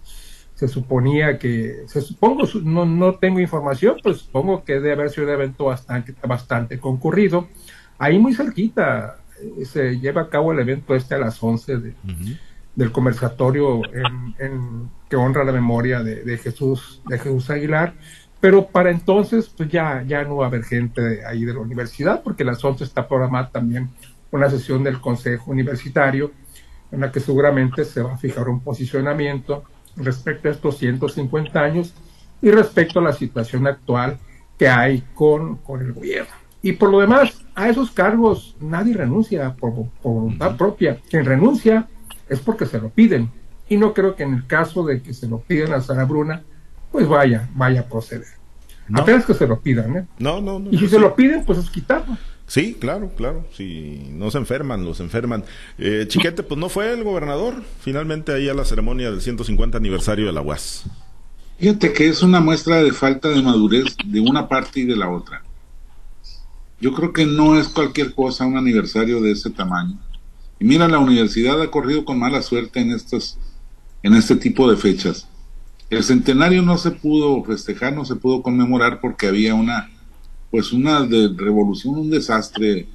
Se 0.56 0.68
suponía 0.68 1.40
que, 1.40 1.84
se 1.88 2.02
supongo, 2.02 2.44
no, 2.64 2.86
no 2.86 3.16
tengo 3.16 3.40
información, 3.40 3.96
pues 4.04 4.18
supongo 4.18 4.64
que 4.66 4.74
debe 4.74 4.92
haber 4.92 5.10
sido 5.10 5.28
un 5.28 5.34
evento 5.34 5.66
bastante, 5.66 6.14
bastante 6.28 6.80
concurrido. 6.80 7.48
Ahí 7.98 8.20
muy 8.20 8.34
cerquita, 8.34 9.18
se 9.66 10.00
lleva 10.00 10.24
a 10.24 10.30
cabo 10.30 10.52
el 10.52 10.60
evento 10.60 10.96
este 10.96 11.16
a 11.16 11.20
las 11.20 11.42
11 11.42 11.78
del 12.76 12.92
conversatorio 12.92 13.82
en, 14.40 14.90
que 15.10 15.16
honra 15.16 15.44
la 15.44 15.52
memoria 15.52 16.02
de, 16.04 16.38
Jesús 16.38 17.02
de 17.08 17.18
Jesús 17.18 17.50
Aguilar 17.50 17.94
pero 18.40 18.68
para 18.68 18.92
entonces 18.92 19.50
pues 19.56 19.70
ya 19.70 20.04
ya 20.08 20.24
no 20.24 20.38
va 20.38 20.46
a 20.46 20.48
haber 20.48 20.64
gente 20.64 21.26
ahí 21.26 21.46
de 21.46 21.54
la 21.54 21.60
universidad 21.60 22.22
porque 22.24 22.44
a 22.44 22.48
las 22.48 22.64
11 22.64 22.84
está 22.84 23.08
programada 23.08 23.50
también 23.50 23.90
una 24.32 24.50
sesión 24.50 24.84
del 24.84 25.02
consejo 25.02 25.52
universitario 25.52 26.32
en 26.92 27.02
la 27.02 27.12
que 27.12 27.20
seguramente 27.20 27.86
se 27.86 28.02
va 28.02 28.14
a 28.14 28.18
fijar 28.18 28.48
un 28.50 28.62
posicionamiento 28.62 29.64
respecto 29.96 30.48
a 30.48 30.52
estos 30.52 30.78
150 30.78 31.60
años 31.60 31.94
y 32.42 32.52
respecto 32.52 33.00
a 33.00 33.04
la 33.04 33.14
situación 33.14 33.68
actual 33.68 34.18
que 34.58 34.68
hay 34.68 35.04
con, 35.14 35.58
con 35.58 35.82
el 35.82 35.94
gobierno. 35.94 36.34
Y 36.62 36.74
por 36.74 36.90
lo 36.90 37.00
demás, 37.00 37.42
a 37.56 37.70
esos 37.70 37.92
cargos 37.92 38.56
nadie 38.60 38.94
renuncia 38.94 39.56
por, 39.56 39.74
voluntad 40.04 40.58
propia. 40.58 41.00
Quien 41.10 41.26
renuncia 41.26 41.88
es 42.28 42.40
porque 42.40 42.66
se 42.66 42.80
lo 42.80 42.90
piden. 42.90 43.30
Y 43.70 43.78
no 43.78 43.94
creo 43.94 44.16
que 44.16 44.24
en 44.24 44.34
el 44.34 44.48
caso 44.48 44.84
de 44.84 45.02
que 45.02 45.14
se 45.14 45.28
lo 45.28 45.40
piden 45.40 45.74
a 45.74 45.82
Sara 45.82 46.06
Bruna, 46.06 46.44
pues 46.92 47.08
vaya, 47.08 47.50
vaya 47.56 47.82
a 47.82 47.86
proceder. 47.86 48.28
Apenas 48.92 49.26
que 49.26 49.36
se 49.36 49.48
lo 49.48 49.60
pidan, 49.60 49.98
¿eh? 49.98 50.06
No, 50.18 50.42
no, 50.42 50.60
no. 50.60 50.72
Y 50.72 50.78
si 50.78 50.88
se 50.88 51.00
lo 51.00 51.16
piden, 51.16 51.46
pues 51.46 51.60
es 51.60 51.70
quitarlo. 51.70 52.18
Sí, 52.48 52.76
claro, 52.80 53.12
claro. 53.16 53.46
Si 53.54 54.10
no 54.12 54.32
se 54.32 54.40
enferman, 54.40 54.84
los 54.84 55.00
enferman. 55.00 55.44
Eh, 55.78 56.06
Chiquete, 56.08 56.42
pues 56.42 56.60
no 56.60 56.68
fue 56.68 56.92
el 56.92 57.04
gobernador 57.04 57.62
finalmente 57.80 58.34
ahí 58.34 58.50
a 58.50 58.56
la 58.56 58.66
ceremonia 58.66 59.12
del 59.12 59.22
150 59.22 59.78
aniversario 59.78 60.26
de 60.26 60.34
la 60.34 60.42
UAS. 60.42 60.86
Fíjate 61.60 61.94
que 61.94 62.08
es 62.08 62.24
una 62.24 62.40
muestra 62.40 62.82
de 62.82 62.92
falta 62.92 63.30
de 63.30 63.44
madurez 63.44 63.96
de 64.04 64.20
una 64.20 64.48
parte 64.48 64.80
y 64.80 64.86
de 64.86 64.96
la 64.96 65.10
otra. 65.10 65.44
Yo 66.82 66.94
creo 66.94 67.12
que 67.12 67.26
no 67.26 67.60
es 67.60 67.68
cualquier 67.68 68.14
cosa 68.14 68.46
un 68.46 68.58
aniversario 68.58 69.22
de 69.22 69.32
ese 69.32 69.50
tamaño. 69.50 69.98
Y 70.60 70.66
mira, 70.66 70.88
la 70.88 71.00
universidad 71.00 71.62
ha 71.62 71.72
corrido 71.72 72.06
con 72.06 72.20
mala 72.20 72.42
suerte 72.42 72.80
en 72.80 72.92
estos, 72.92 73.38
en 74.04 74.14
este 74.14 74.36
tipo 74.36 74.70
de 74.70 74.78
fechas. 74.78 75.28
El 75.90 76.04
centenario 76.04 76.62
no 76.62 76.78
se 76.78 76.92
pudo 76.92 77.44
festejar, 77.44 77.94
no 77.94 78.06
se 78.06 78.16
pudo 78.16 78.42
conmemorar 78.42 79.02
porque 79.02 79.28
había 79.28 79.56
una, 79.56 79.90
pues 80.52 80.72
una 80.72 81.02
de 81.02 81.34
revolución, 81.36 81.98
un 81.98 82.10
desastre 82.10 82.88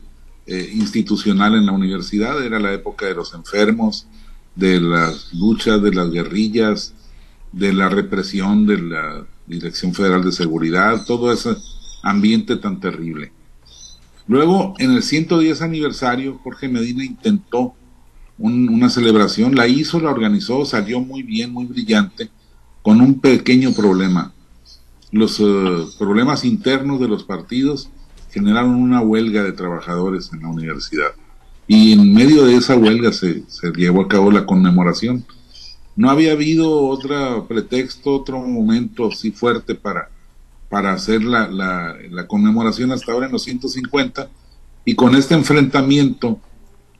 eh, 0.46 0.70
institucional 0.74 1.54
en 1.54 1.66
la 1.66 1.72
universidad. 1.72 2.42
Era 2.44 2.58
la 2.60 2.72
época 2.72 3.06
de 3.06 3.14
los 3.14 3.34
enfermos, 3.34 4.06
de 4.54 4.80
las 4.80 5.32
luchas, 5.34 5.82
de 5.82 5.92
las 5.92 6.10
guerrillas, 6.10 6.94
de 7.52 7.72
la 7.72 7.88
represión 7.88 8.66
de 8.66 8.78
la 8.78 9.26
Dirección 9.46 9.92
Federal 9.92 10.24
de 10.24 10.32
Seguridad, 10.32 11.04
todo 11.06 11.32
ese 11.32 11.56
ambiente 12.02 12.56
tan 12.56 12.80
terrible. 12.80 13.32
Luego, 14.26 14.74
en 14.78 14.92
el 14.92 15.02
110 15.02 15.60
aniversario, 15.62 16.38
Jorge 16.42 16.68
Medina 16.68 17.04
intentó 17.04 17.74
una 18.38 18.88
celebración, 18.88 19.54
la 19.54 19.68
hizo, 19.68 20.00
la 20.00 20.10
organizó, 20.10 20.64
salió 20.64 21.00
muy 21.00 21.22
bien, 21.22 21.52
muy 21.52 21.66
brillante, 21.66 22.30
con 22.82 23.00
un 23.00 23.20
pequeño 23.20 23.72
problema. 23.72 24.32
Los 25.12 25.38
eh, 25.40 25.44
problemas 25.98 26.44
internos 26.44 27.00
de 27.00 27.08
los 27.08 27.24
partidos 27.24 27.90
generaron 28.30 28.74
una 28.74 29.00
huelga 29.00 29.44
de 29.44 29.52
trabajadores 29.52 30.30
en 30.32 30.42
la 30.42 30.48
universidad. 30.48 31.12
Y 31.68 31.92
en 31.92 32.12
medio 32.12 32.44
de 32.44 32.56
esa 32.56 32.76
huelga 32.76 33.12
se, 33.12 33.44
se 33.46 33.70
llevó 33.72 34.02
a 34.02 34.08
cabo 34.08 34.30
la 34.30 34.44
conmemoración. 34.44 35.24
No 35.96 36.10
había 36.10 36.32
habido 36.32 36.88
otro 36.88 37.46
pretexto, 37.46 38.16
otro 38.16 38.40
momento 38.40 39.08
así 39.08 39.30
fuerte 39.30 39.76
para, 39.76 40.10
para 40.74 40.92
hacer 40.92 41.22
la, 41.22 41.46
la, 41.46 42.26
conmemoración 42.26 42.90
hasta 42.90 43.12
ahora 43.12 43.26
en 43.26 43.32
los 43.32 43.44
150 43.44 44.28
y 44.84 44.96
con 44.96 45.14
este 45.14 45.34
enfrentamiento 45.34 46.40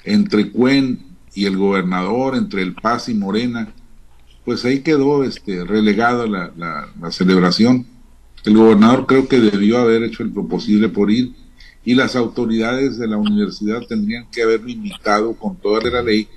entre 0.05 0.53
Cuen 0.53 1.01
y 1.35 1.47
el 1.47 1.57
gobernador, 1.57 2.37
entre 2.37 2.63
el 2.63 2.75
Paz 2.75 3.09
y 3.09 3.15
Morena, 3.15 3.75
pues 4.45 4.65
ahí 4.65 4.83
quedó 4.83 5.25
este, 5.25 5.65
relegada 5.65 6.25
la, 6.25 6.53
la, 6.57 7.11
celebración. 7.11 7.85
El 8.45 8.57
gobernador 8.57 9.07
creo 9.07 9.27
que 9.27 9.41
debió 9.41 9.79
haber 9.79 10.05
hecho 10.05 10.23
lo 10.23 10.47
posible 10.47 10.89
por 10.89 11.11
ir 11.11 11.35
y 11.85 11.97
las 11.97 12.15
autoridades 12.15 12.97
de 12.97 13.09
la 13.09 13.17
universidad 13.17 13.81
tendrían 13.89 14.31
que 14.31 14.45
haberlo 14.45 14.69
invitado 14.69 15.35
con 15.35 15.57
toda 15.57 15.81
la 15.91 16.01
ley 16.01 16.29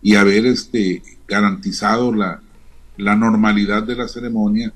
y 0.00 0.14
haber 0.14 0.46
este, 0.46 1.02
garantizado 1.26 2.14
la, 2.14 2.40
la 2.96 3.16
normalidad 3.16 3.82
de 3.82 3.96
la 3.96 4.06
ceremonia 4.06 4.72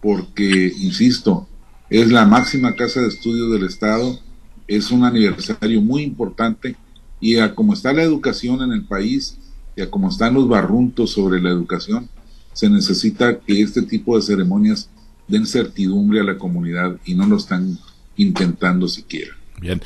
porque, 0.00 0.72
insisto, 0.80 1.46
es 1.92 2.10
la 2.10 2.24
máxima 2.24 2.74
casa 2.74 3.02
de 3.02 3.08
estudios 3.08 3.52
del 3.52 3.66
Estado, 3.66 4.18
es 4.66 4.90
un 4.90 5.04
aniversario 5.04 5.82
muy 5.82 6.02
importante 6.02 6.74
y 7.20 7.36
a 7.36 7.54
como 7.54 7.74
está 7.74 7.92
la 7.92 8.02
educación 8.02 8.62
en 8.62 8.72
el 8.72 8.86
país 8.86 9.36
y 9.76 9.82
a 9.82 9.90
como 9.90 10.08
están 10.08 10.32
los 10.32 10.48
barruntos 10.48 11.10
sobre 11.10 11.42
la 11.42 11.50
educación, 11.50 12.08
se 12.54 12.70
necesita 12.70 13.38
que 13.40 13.60
este 13.60 13.82
tipo 13.82 14.16
de 14.16 14.22
ceremonias 14.22 14.88
den 15.28 15.44
certidumbre 15.44 16.20
a 16.20 16.24
la 16.24 16.38
comunidad 16.38 16.96
y 17.04 17.14
no 17.14 17.26
lo 17.26 17.36
están 17.36 17.78
intentando 18.16 18.88
siquiera. 18.88 19.36
Bien. 19.60 19.82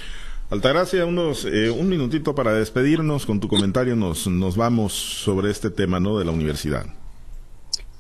Altagracia, 0.48 1.06
unos, 1.06 1.44
eh, 1.44 1.70
un 1.70 1.88
minutito 1.88 2.36
para 2.36 2.52
despedirnos. 2.54 3.26
Con 3.26 3.40
tu 3.40 3.48
comentario 3.48 3.96
nos, 3.96 4.28
nos 4.28 4.56
vamos 4.56 4.92
sobre 4.92 5.50
este 5.50 5.70
tema 5.70 5.98
¿no? 5.98 6.20
de 6.20 6.24
la 6.24 6.30
universidad 6.30 6.86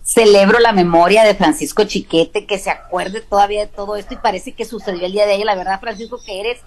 celebro 0.06 0.60
la 0.60 0.72
memoria 0.72 1.24
de 1.24 1.34
Francisco 1.34 1.82
Chiquete, 1.82 2.46
que 2.46 2.60
se 2.60 2.70
acuerde 2.70 3.20
todavía 3.20 3.62
de 3.62 3.66
todo 3.66 3.96
esto 3.96 4.14
y 4.14 4.18
parece 4.18 4.52
que 4.52 4.64
sucedió 4.64 5.04
el 5.04 5.12
día 5.12 5.26
de 5.26 5.32
ayer. 5.32 5.44
La 5.44 5.56
verdad, 5.56 5.80
Francisco, 5.80 6.20
que 6.24 6.40
eres 6.40 6.60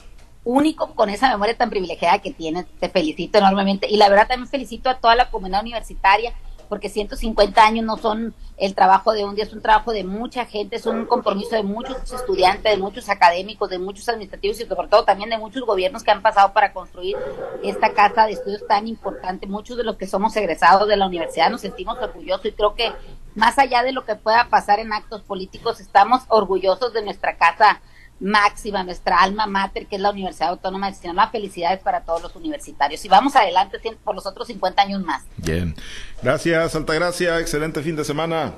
único 0.44 0.94
con 0.94 1.10
esa 1.10 1.30
memoria 1.30 1.56
tan 1.56 1.70
privilegiada 1.70 2.20
que 2.20 2.34
tienes. 2.34 2.66
Te 2.82 2.90
felicito 2.90 3.38
enormemente 3.38 3.88
y 3.90 3.96
la 3.96 4.10
verdad 4.10 4.28
también 4.28 4.50
felicito 4.50 4.90
a 4.90 5.00
toda 5.00 5.16
la 5.16 5.32
comunidad 5.32 5.62
universitaria 5.62 6.34
porque 6.70 6.88
150 6.88 7.62
años 7.62 7.86
no 7.86 7.98
son 7.98 8.34
el 8.58 8.76
trabajo 8.76 9.14
de 9.14 9.26
un 9.26 9.36
día, 9.36 9.46
es 9.46 9.54
un 9.54 9.62
trabajo 9.62 9.92
de 9.92 10.04
mucha 10.04 10.46
gente, 10.46 10.76
es 10.76 10.86
un 10.86 11.06
compromiso 11.06 11.56
de 11.56 11.64
muchos 11.64 11.98
estudiantes, 12.14 12.72
de 12.72 12.78
muchos 12.78 13.10
académicos, 13.10 13.70
de 13.70 13.80
muchos 13.80 14.08
administrativos 14.08 14.60
y 14.62 14.66
sobre 14.66 14.88
todo 14.88 15.04
también 15.04 15.30
de 15.30 15.38
muchos 15.38 15.64
gobiernos 15.64 16.04
que 16.04 16.12
han 16.12 16.22
pasado 16.22 16.54
para 16.54 16.72
construir 16.72 17.18
esta 17.64 17.94
casa 17.94 18.26
de 18.26 18.34
estudios 18.34 18.66
tan 18.68 18.88
importante. 18.88 19.48
Muchos 19.48 19.78
de 19.78 19.84
los 19.84 19.98
que 19.98 20.08
somos 20.08 20.36
egresados 20.36 20.88
de 20.88 20.98
la 20.98 21.08
universidad 21.08 21.50
nos 21.50 21.62
sentimos 21.62 21.98
orgullosos 21.98 22.46
y 22.46 22.52
creo 22.52 22.76
que 22.76 22.92
más 23.36 23.58
allá 23.58 23.84
de 23.84 23.92
lo 23.92 24.06
que 24.06 24.16
pueda 24.16 24.50
pasar 24.50 24.80
en 24.80 24.94
actos 24.94 25.22
políticos, 25.22 25.80
estamos 25.80 26.22
orgullosos 26.28 26.94
de 26.94 27.02
nuestra 27.02 27.38
casa 27.38 27.82
máxima, 28.20 28.84
nuestra 28.84 29.20
alma 29.20 29.46
mater, 29.46 29.88
que 29.88 29.96
es 29.96 30.02
la 30.02 30.12
Universidad 30.12 30.50
Autónoma 30.50 30.90
de 30.90 30.96
Sinaloa. 30.96 31.30
Felicidades 31.30 31.80
para 31.82 32.02
todos 32.02 32.22
los 32.22 32.36
universitarios. 32.36 33.04
Y 33.06 33.10
vamos 33.10 33.36
adelante 33.36 33.80
por 34.04 34.16
los 34.16 34.26
otros 34.26 34.48
50 34.48 34.82
años 34.82 35.04
más. 35.04 35.24
Bien. 35.38 35.76
Gracias, 36.22 36.76
Altagracia. 36.76 37.40
Excelente 37.40 37.82
fin 37.82 37.96
de 37.96 38.04
semana. 38.04 38.54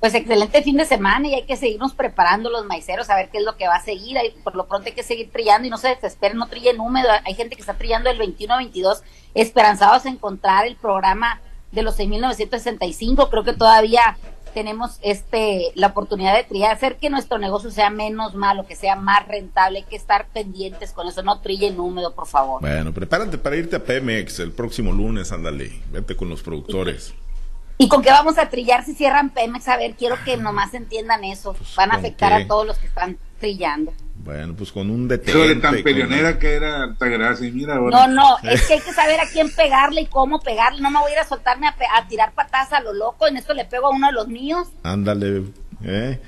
Pues 0.00 0.14
excelente 0.14 0.62
fin 0.62 0.78
de 0.78 0.86
semana 0.86 1.28
y 1.28 1.34
hay 1.34 1.42
que 1.44 1.58
seguirnos 1.58 1.92
preparando 1.92 2.48
los 2.48 2.64
maiceros 2.64 3.10
a 3.10 3.16
ver 3.16 3.28
qué 3.28 3.36
es 3.36 3.44
lo 3.44 3.58
que 3.58 3.68
va 3.68 3.76
a 3.76 3.82
seguir. 3.82 4.16
por 4.42 4.56
lo 4.56 4.66
pronto 4.66 4.88
hay 4.88 4.94
que 4.94 5.02
seguir 5.02 5.30
trillando 5.30 5.66
y 5.66 5.70
no 5.70 5.76
se 5.76 5.88
desesperen, 5.88 6.38
no 6.38 6.48
trillen 6.48 6.80
húmedo. 6.80 7.10
Hay 7.26 7.34
gente 7.34 7.54
que 7.54 7.60
está 7.60 7.74
trillando 7.74 8.08
el 8.08 8.18
21-22 8.18 9.02
esperanzados 9.34 10.06
en 10.06 10.14
encontrar 10.14 10.66
el 10.66 10.76
programa 10.76 11.42
de 11.70 11.82
los 11.82 11.98
6.965. 11.98 13.28
Creo 13.28 13.44
que 13.44 13.52
todavía 13.52 14.16
tenemos 14.52 14.98
este 15.02 15.72
la 15.74 15.88
oportunidad 15.88 16.34
de 16.36 16.44
trillar, 16.44 16.72
hacer 16.72 16.96
que 16.96 17.10
nuestro 17.10 17.38
negocio 17.38 17.70
sea 17.70 17.90
menos 17.90 18.34
malo, 18.34 18.66
que 18.66 18.76
sea 18.76 18.96
más 18.96 19.26
rentable, 19.26 19.78
hay 19.78 19.84
que 19.84 19.96
estar 19.96 20.28
pendientes 20.28 20.92
con 20.92 21.08
eso, 21.08 21.22
no 21.22 21.40
trillen 21.40 21.78
húmedo, 21.80 22.14
por 22.14 22.26
favor. 22.26 22.60
Bueno, 22.60 22.92
prepárate 22.92 23.38
para 23.38 23.56
irte 23.56 23.76
a 23.76 23.84
Pemex 23.84 24.40
el 24.40 24.52
próximo 24.52 24.92
lunes, 24.92 25.32
ándale, 25.32 25.80
vete 25.90 26.16
con 26.16 26.28
los 26.28 26.42
productores. 26.42 27.14
¿Y 27.78 27.88
con 27.88 28.02
qué 28.02 28.10
vamos 28.10 28.36
a 28.36 28.50
trillar 28.50 28.84
si 28.84 28.94
cierran 28.94 29.30
Pemex? 29.30 29.66
A 29.68 29.78
ver, 29.78 29.94
quiero 29.94 30.16
que 30.22 30.36
nomás 30.36 30.74
entiendan 30.74 31.24
eso. 31.24 31.54
Pues, 31.54 31.74
Van 31.76 31.90
a 31.90 31.94
afectar 31.94 32.30
a 32.30 32.46
todos 32.46 32.66
los 32.66 32.76
que 32.76 32.86
están 32.86 33.16
trillando. 33.38 33.94
Bueno, 34.22 34.54
pues 34.54 34.70
con 34.70 34.90
un 34.90 35.08
detente. 35.08 35.56
tan 35.56 35.82
peleonera 35.82 36.38
que 36.38 36.54
era 36.54 36.82
Altagracia, 36.82 37.50
mira 37.52 37.76
No, 37.76 38.06
no, 38.06 38.36
es 38.42 38.66
que 38.66 38.74
hay 38.74 38.80
que 38.80 38.92
saber 38.92 39.18
a 39.18 39.26
quién 39.26 39.50
pegarle 39.50 40.02
y 40.02 40.06
cómo 40.06 40.40
pegarle. 40.40 40.80
No 40.80 40.90
me 40.90 41.00
voy 41.00 41.10
a 41.10 41.14
ir 41.14 41.20
a 41.20 41.24
soltarme 41.24 41.66
a, 41.66 42.08
tirar 42.08 42.32
patadas 42.32 42.72
a 42.72 42.80
lo 42.80 42.92
loco. 42.92 43.26
En 43.26 43.36
esto 43.36 43.54
le 43.54 43.64
pego 43.64 43.86
a 43.86 43.90
uno 43.90 44.08
de 44.08 44.12
los 44.12 44.28
míos. 44.28 44.68
Ándale, 44.82 45.44
eh. 45.84 46.20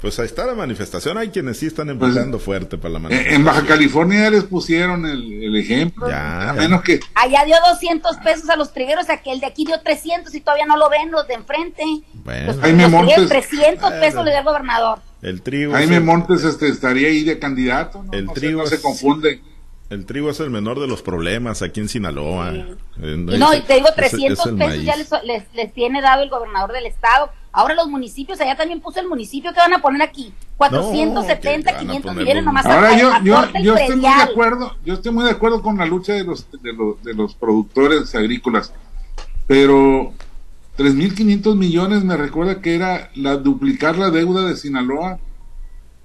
Pues 0.00 0.18
ahí 0.18 0.26
está 0.26 0.44
la 0.44 0.54
manifestación. 0.54 1.16
Hay 1.16 1.30
quienes 1.30 1.58
sí 1.58 1.66
están 1.66 1.86
pues, 1.86 2.10
empujando 2.10 2.38
fuerte 2.38 2.76
para 2.76 2.94
la 2.94 2.98
manifestación. 2.98 3.40
En 3.40 3.44
Baja 3.46 3.64
California 3.64 4.24
ya 4.24 4.30
les 4.30 4.44
pusieron 4.44 5.06
el, 5.06 5.56
ejemplo. 5.56 6.08
Ya, 6.08 6.50
a 6.50 6.52
menos 6.52 6.82
que. 6.82 7.00
Allá 7.14 7.44
dio 7.46 7.56
200 7.72 8.18
pesos 8.18 8.50
a 8.50 8.56
los 8.56 8.72
trigueros, 8.72 9.08
aquel 9.08 9.40
de 9.40 9.46
aquí 9.46 9.64
dio 9.64 9.80
300 9.80 10.34
y 10.34 10.40
todavía 10.40 10.66
no 10.66 10.76
lo 10.76 10.90
ven 10.90 11.10
los 11.10 11.26
de 11.26 11.34
enfrente. 11.34 11.82
Bueno, 12.12 12.46
los, 12.48 12.60
Jaime 12.60 12.88
Montes. 12.88 13.28
300 13.28 13.92
pesos 13.92 14.24
le 14.24 14.32
dio 14.32 14.40
el 14.40 14.44
gobernador. 14.44 14.98
El 15.26 15.42
trigo. 15.42 15.72
Jaime 15.72 15.98
Montes 15.98 16.44
este, 16.44 16.68
estaría 16.68 17.08
ahí 17.08 17.24
de 17.24 17.40
candidato. 17.40 18.04
¿no? 18.04 18.12
El 18.12 18.28
trigo. 18.28 18.62
no 18.62 18.66
se 18.68 18.80
confunde. 18.80 19.42
El 19.90 20.06
trigo 20.06 20.30
es 20.30 20.38
el 20.38 20.50
menor 20.50 20.78
de 20.78 20.86
los 20.86 21.02
problemas 21.02 21.62
aquí 21.62 21.80
en 21.80 21.88
Sinaloa. 21.88 22.52
no, 22.96 23.54
y 23.54 23.60
te 23.62 23.74
digo, 23.74 23.88
300 23.94 24.52
pesos 24.56 24.84
ya 24.84 24.94
les, 24.96 25.10
les, 25.52 25.72
tiene 25.72 26.00
dado 26.00 26.22
el 26.22 26.30
gobernador 26.30 26.72
del 26.72 26.86
estado. 26.86 27.30
Ahora 27.50 27.74
los 27.74 27.88
municipios, 27.88 28.40
allá 28.40 28.56
también 28.56 28.80
puso 28.80 29.00
el 29.00 29.08
municipio 29.08 29.52
que 29.52 29.58
van 29.58 29.74
a 29.74 29.80
poner 29.80 30.00
aquí. 30.02 30.32
470, 30.58 31.76
500 31.76 32.14
millones 32.14 32.44
nomás. 32.44 32.66
Ahora 32.66 32.96
yo, 32.96 33.10
yo, 33.24 33.60
yo 33.62 33.76
estoy 33.76 33.96
muy 33.96 34.14
de 34.14 34.22
acuerdo, 34.22 34.76
yo 34.84 34.94
estoy 34.94 35.12
muy 35.12 35.24
de 35.24 35.30
acuerdo 35.30 35.60
con 35.60 35.76
la 35.76 35.86
lucha 35.86 36.12
de 36.12 36.22
los, 36.22 36.46
de 36.62 36.72
los, 36.72 37.02
de 37.02 37.14
los 37.14 37.34
productores 37.34 38.14
agrícolas. 38.14 38.72
Pero 39.48 40.14
3.500 40.76 41.56
millones 41.56 42.04
me 42.04 42.16
recuerda 42.16 42.60
que 42.60 42.74
era 42.74 43.10
la 43.14 43.36
duplicar 43.36 43.96
la 43.98 44.10
deuda 44.10 44.46
de 44.46 44.56
Sinaloa 44.56 45.18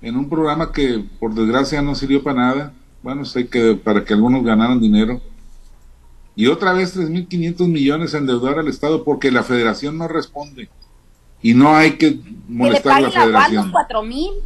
en 0.02 0.16
un 0.16 0.30
programa 0.30 0.72
que 0.72 1.04
por 1.20 1.34
desgracia 1.34 1.82
no 1.82 1.96
sirvió 1.96 2.24
para 2.24 2.40
nada 2.40 2.74
bueno, 3.04 3.26
sé 3.26 3.48
que 3.48 3.76
para 3.76 4.06
que 4.06 4.14
algunos 4.14 4.44
ganaran 4.44 4.80
dinero. 4.80 5.22
Y 6.36 6.48
otra 6.48 6.74
vez 6.74 6.96
3.500 6.96 7.68
millones 7.68 8.14
endeudar 8.14 8.60
al 8.60 8.68
Estado 8.68 9.04
porque 9.04 9.32
la 9.32 9.44
federación 9.44 9.98
no 9.98 10.08
responde. 10.08 10.70
Y 11.42 11.54
no 11.54 11.76
hay 11.76 11.92
que 11.94 12.20
molestar 12.52 12.98
a 12.98 13.02
la 13.02 13.12
federación. 13.12 13.74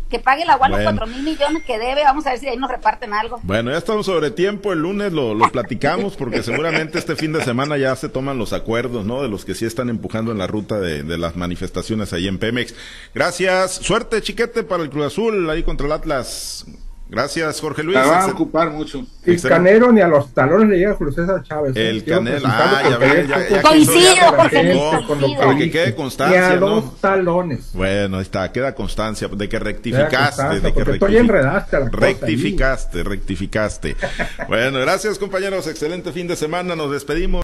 que 0.10 0.20
pague 0.20 0.44
el 0.44 0.50
agua 0.50 0.70
los 0.70 0.82
4 0.82 1.08
mil 1.08 1.24
millones 1.24 1.64
que 1.64 1.78
debe. 1.78 2.04
Vamos 2.04 2.26
a 2.26 2.32
ver 2.32 2.40
si 2.40 2.48
ahí 2.48 2.58
nos 2.58 2.70
reparten 2.70 3.14
algo. 3.14 3.40
Bueno, 3.44 3.72
ya 3.72 3.78
estamos 3.78 4.06
sobre 4.06 4.32
tiempo. 4.32 4.72
El 4.72 4.80
lunes 4.80 5.12
lo, 5.12 5.34
lo 5.34 5.52
platicamos 5.52 6.16
porque 6.16 6.44
seguramente 6.44 7.00
este 7.00 7.16
fin 7.16 7.34
de 7.34 7.44
semana 7.44 7.78
ya 7.78 7.96
se 7.96 8.10
toman 8.10 8.38
los 8.38 8.54
acuerdos, 8.54 9.06
¿no? 9.06 9.22
De 9.22 9.30
los 9.30 9.46
que 9.46 9.56
sí 9.56 9.66
están 9.66 9.90
empujando 9.90 10.32
en 10.32 10.38
la 10.38 10.48
ruta 10.48 10.80
de, 10.80 11.04
de 11.04 11.18
las 11.18 11.36
manifestaciones 11.36 12.14
ahí 12.14 12.28
en 12.28 12.38
Pemex. 12.38 12.76
Gracias. 13.14 13.72
Suerte, 13.74 14.22
chiquete, 14.22 14.64
para 14.64 14.84
el 14.84 14.90
Cruz 14.90 15.08
Azul 15.08 15.50
ahí 15.50 15.64
contra 15.64 15.88
el 15.88 15.94
Atlas. 15.94 16.66
Gracias, 17.08 17.62
Jorge 17.62 17.84
Luis. 17.84 17.96
La 17.96 18.06
va 18.06 18.24
a 18.24 18.28
ocupar 18.28 18.72
mucho. 18.72 19.06
Y 19.26 19.38
Canero 19.38 19.92
ni 19.92 20.02
a 20.02 20.08
los 20.08 20.34
talones 20.34 20.70
le 20.70 20.78
llega 20.78 20.96
Julio 20.96 21.14
César 21.14 21.44
Chávez. 21.44 21.76
¿eh? 21.76 21.90
El 21.90 22.04
Canelo. 22.04 22.46
Ah, 22.46 22.82
ya 22.90 22.98
ve, 22.98 23.26
ya, 23.28 23.50
ya, 23.50 23.62
Coincido, 23.62 24.16
Jorge 24.36 24.64
Luis. 24.64 25.38
Para 25.38 25.58
que 25.58 25.72
quede 25.72 25.96
constancia. 25.96 26.40
Ni 26.40 26.46
a 26.46 26.56
los 26.56 27.00
talones. 27.00 27.72
Bueno, 27.74 28.18
ahí 28.18 28.24
está, 28.24 28.52
queda 28.52 28.74
constancia 28.74 29.28
de 29.28 29.50
que 29.50 29.60
rectificaste. 29.60 30.60
de 30.62 30.74
que 30.74 30.84
rectificaste, 30.84 31.18
enredaste 31.18 31.80
la 31.80 31.90
rectificaste, 31.90 33.04
rectificaste. 33.04 33.96
bueno, 34.48 34.80
gracias, 34.80 35.20
compañeros. 35.20 35.68
Excelente 35.68 36.12
fin 36.12 36.28
de 36.28 36.36
semana. 36.36 36.76
Nos 36.76 36.92
despedimos. 36.92 37.34